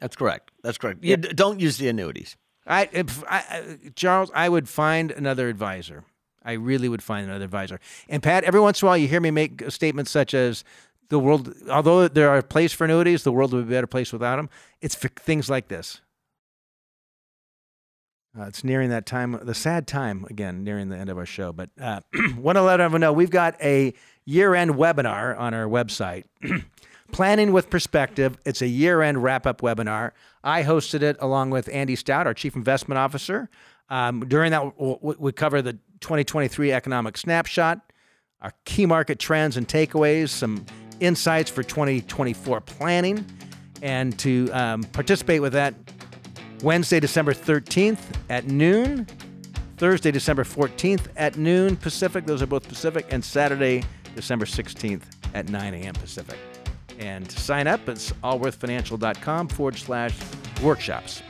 [0.00, 0.50] That's correct.
[0.62, 1.04] That's correct.
[1.04, 2.36] You d- don't use the annuities.
[2.66, 6.04] I, if I, I- Charles, I would find another advisor.
[6.44, 7.78] I really would find another advisor.
[8.08, 10.64] And Pat, every once in a while, you hear me make statements such as
[11.08, 13.86] the world, although there are a place for annuities, the world would be a better
[13.86, 14.50] place without them.
[14.80, 16.00] It's for things like this.
[18.38, 21.52] Uh, it's nearing that time, the sad time again, nearing the end of our show.
[21.52, 22.00] But uh,
[22.36, 23.92] want to let everyone know we've got a
[24.24, 26.24] year-end webinar on our website.
[27.12, 28.38] Planning with Perspective.
[28.46, 30.12] It's a year-end wrap-up webinar.
[30.42, 33.50] I hosted it along with Andy Stout, our Chief Investment Officer.
[33.90, 37.80] Um, during that, we cover the 2023 economic snapshot,
[38.40, 40.64] our key market trends and takeaways, some
[41.00, 43.26] insights for 2024 planning,
[43.82, 45.74] and to um, participate with that,
[46.62, 47.98] Wednesday, December 13th
[48.30, 49.06] at noon,
[49.76, 52.24] Thursday, December 14th at noon Pacific.
[52.24, 53.82] Those are both Pacific, and Saturday,
[54.14, 55.02] December 16th
[55.34, 55.94] at 9 a.m.
[55.94, 56.38] Pacific.
[56.98, 60.16] And to sign up, it's allworthfinancial.com forward slash
[60.62, 61.22] workshops.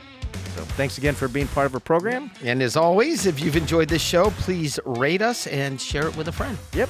[0.55, 2.29] So thanks again for being part of our program.
[2.43, 6.27] And as always, if you've enjoyed this show, please rate us and share it with
[6.27, 6.57] a friend.
[6.73, 6.89] Yep.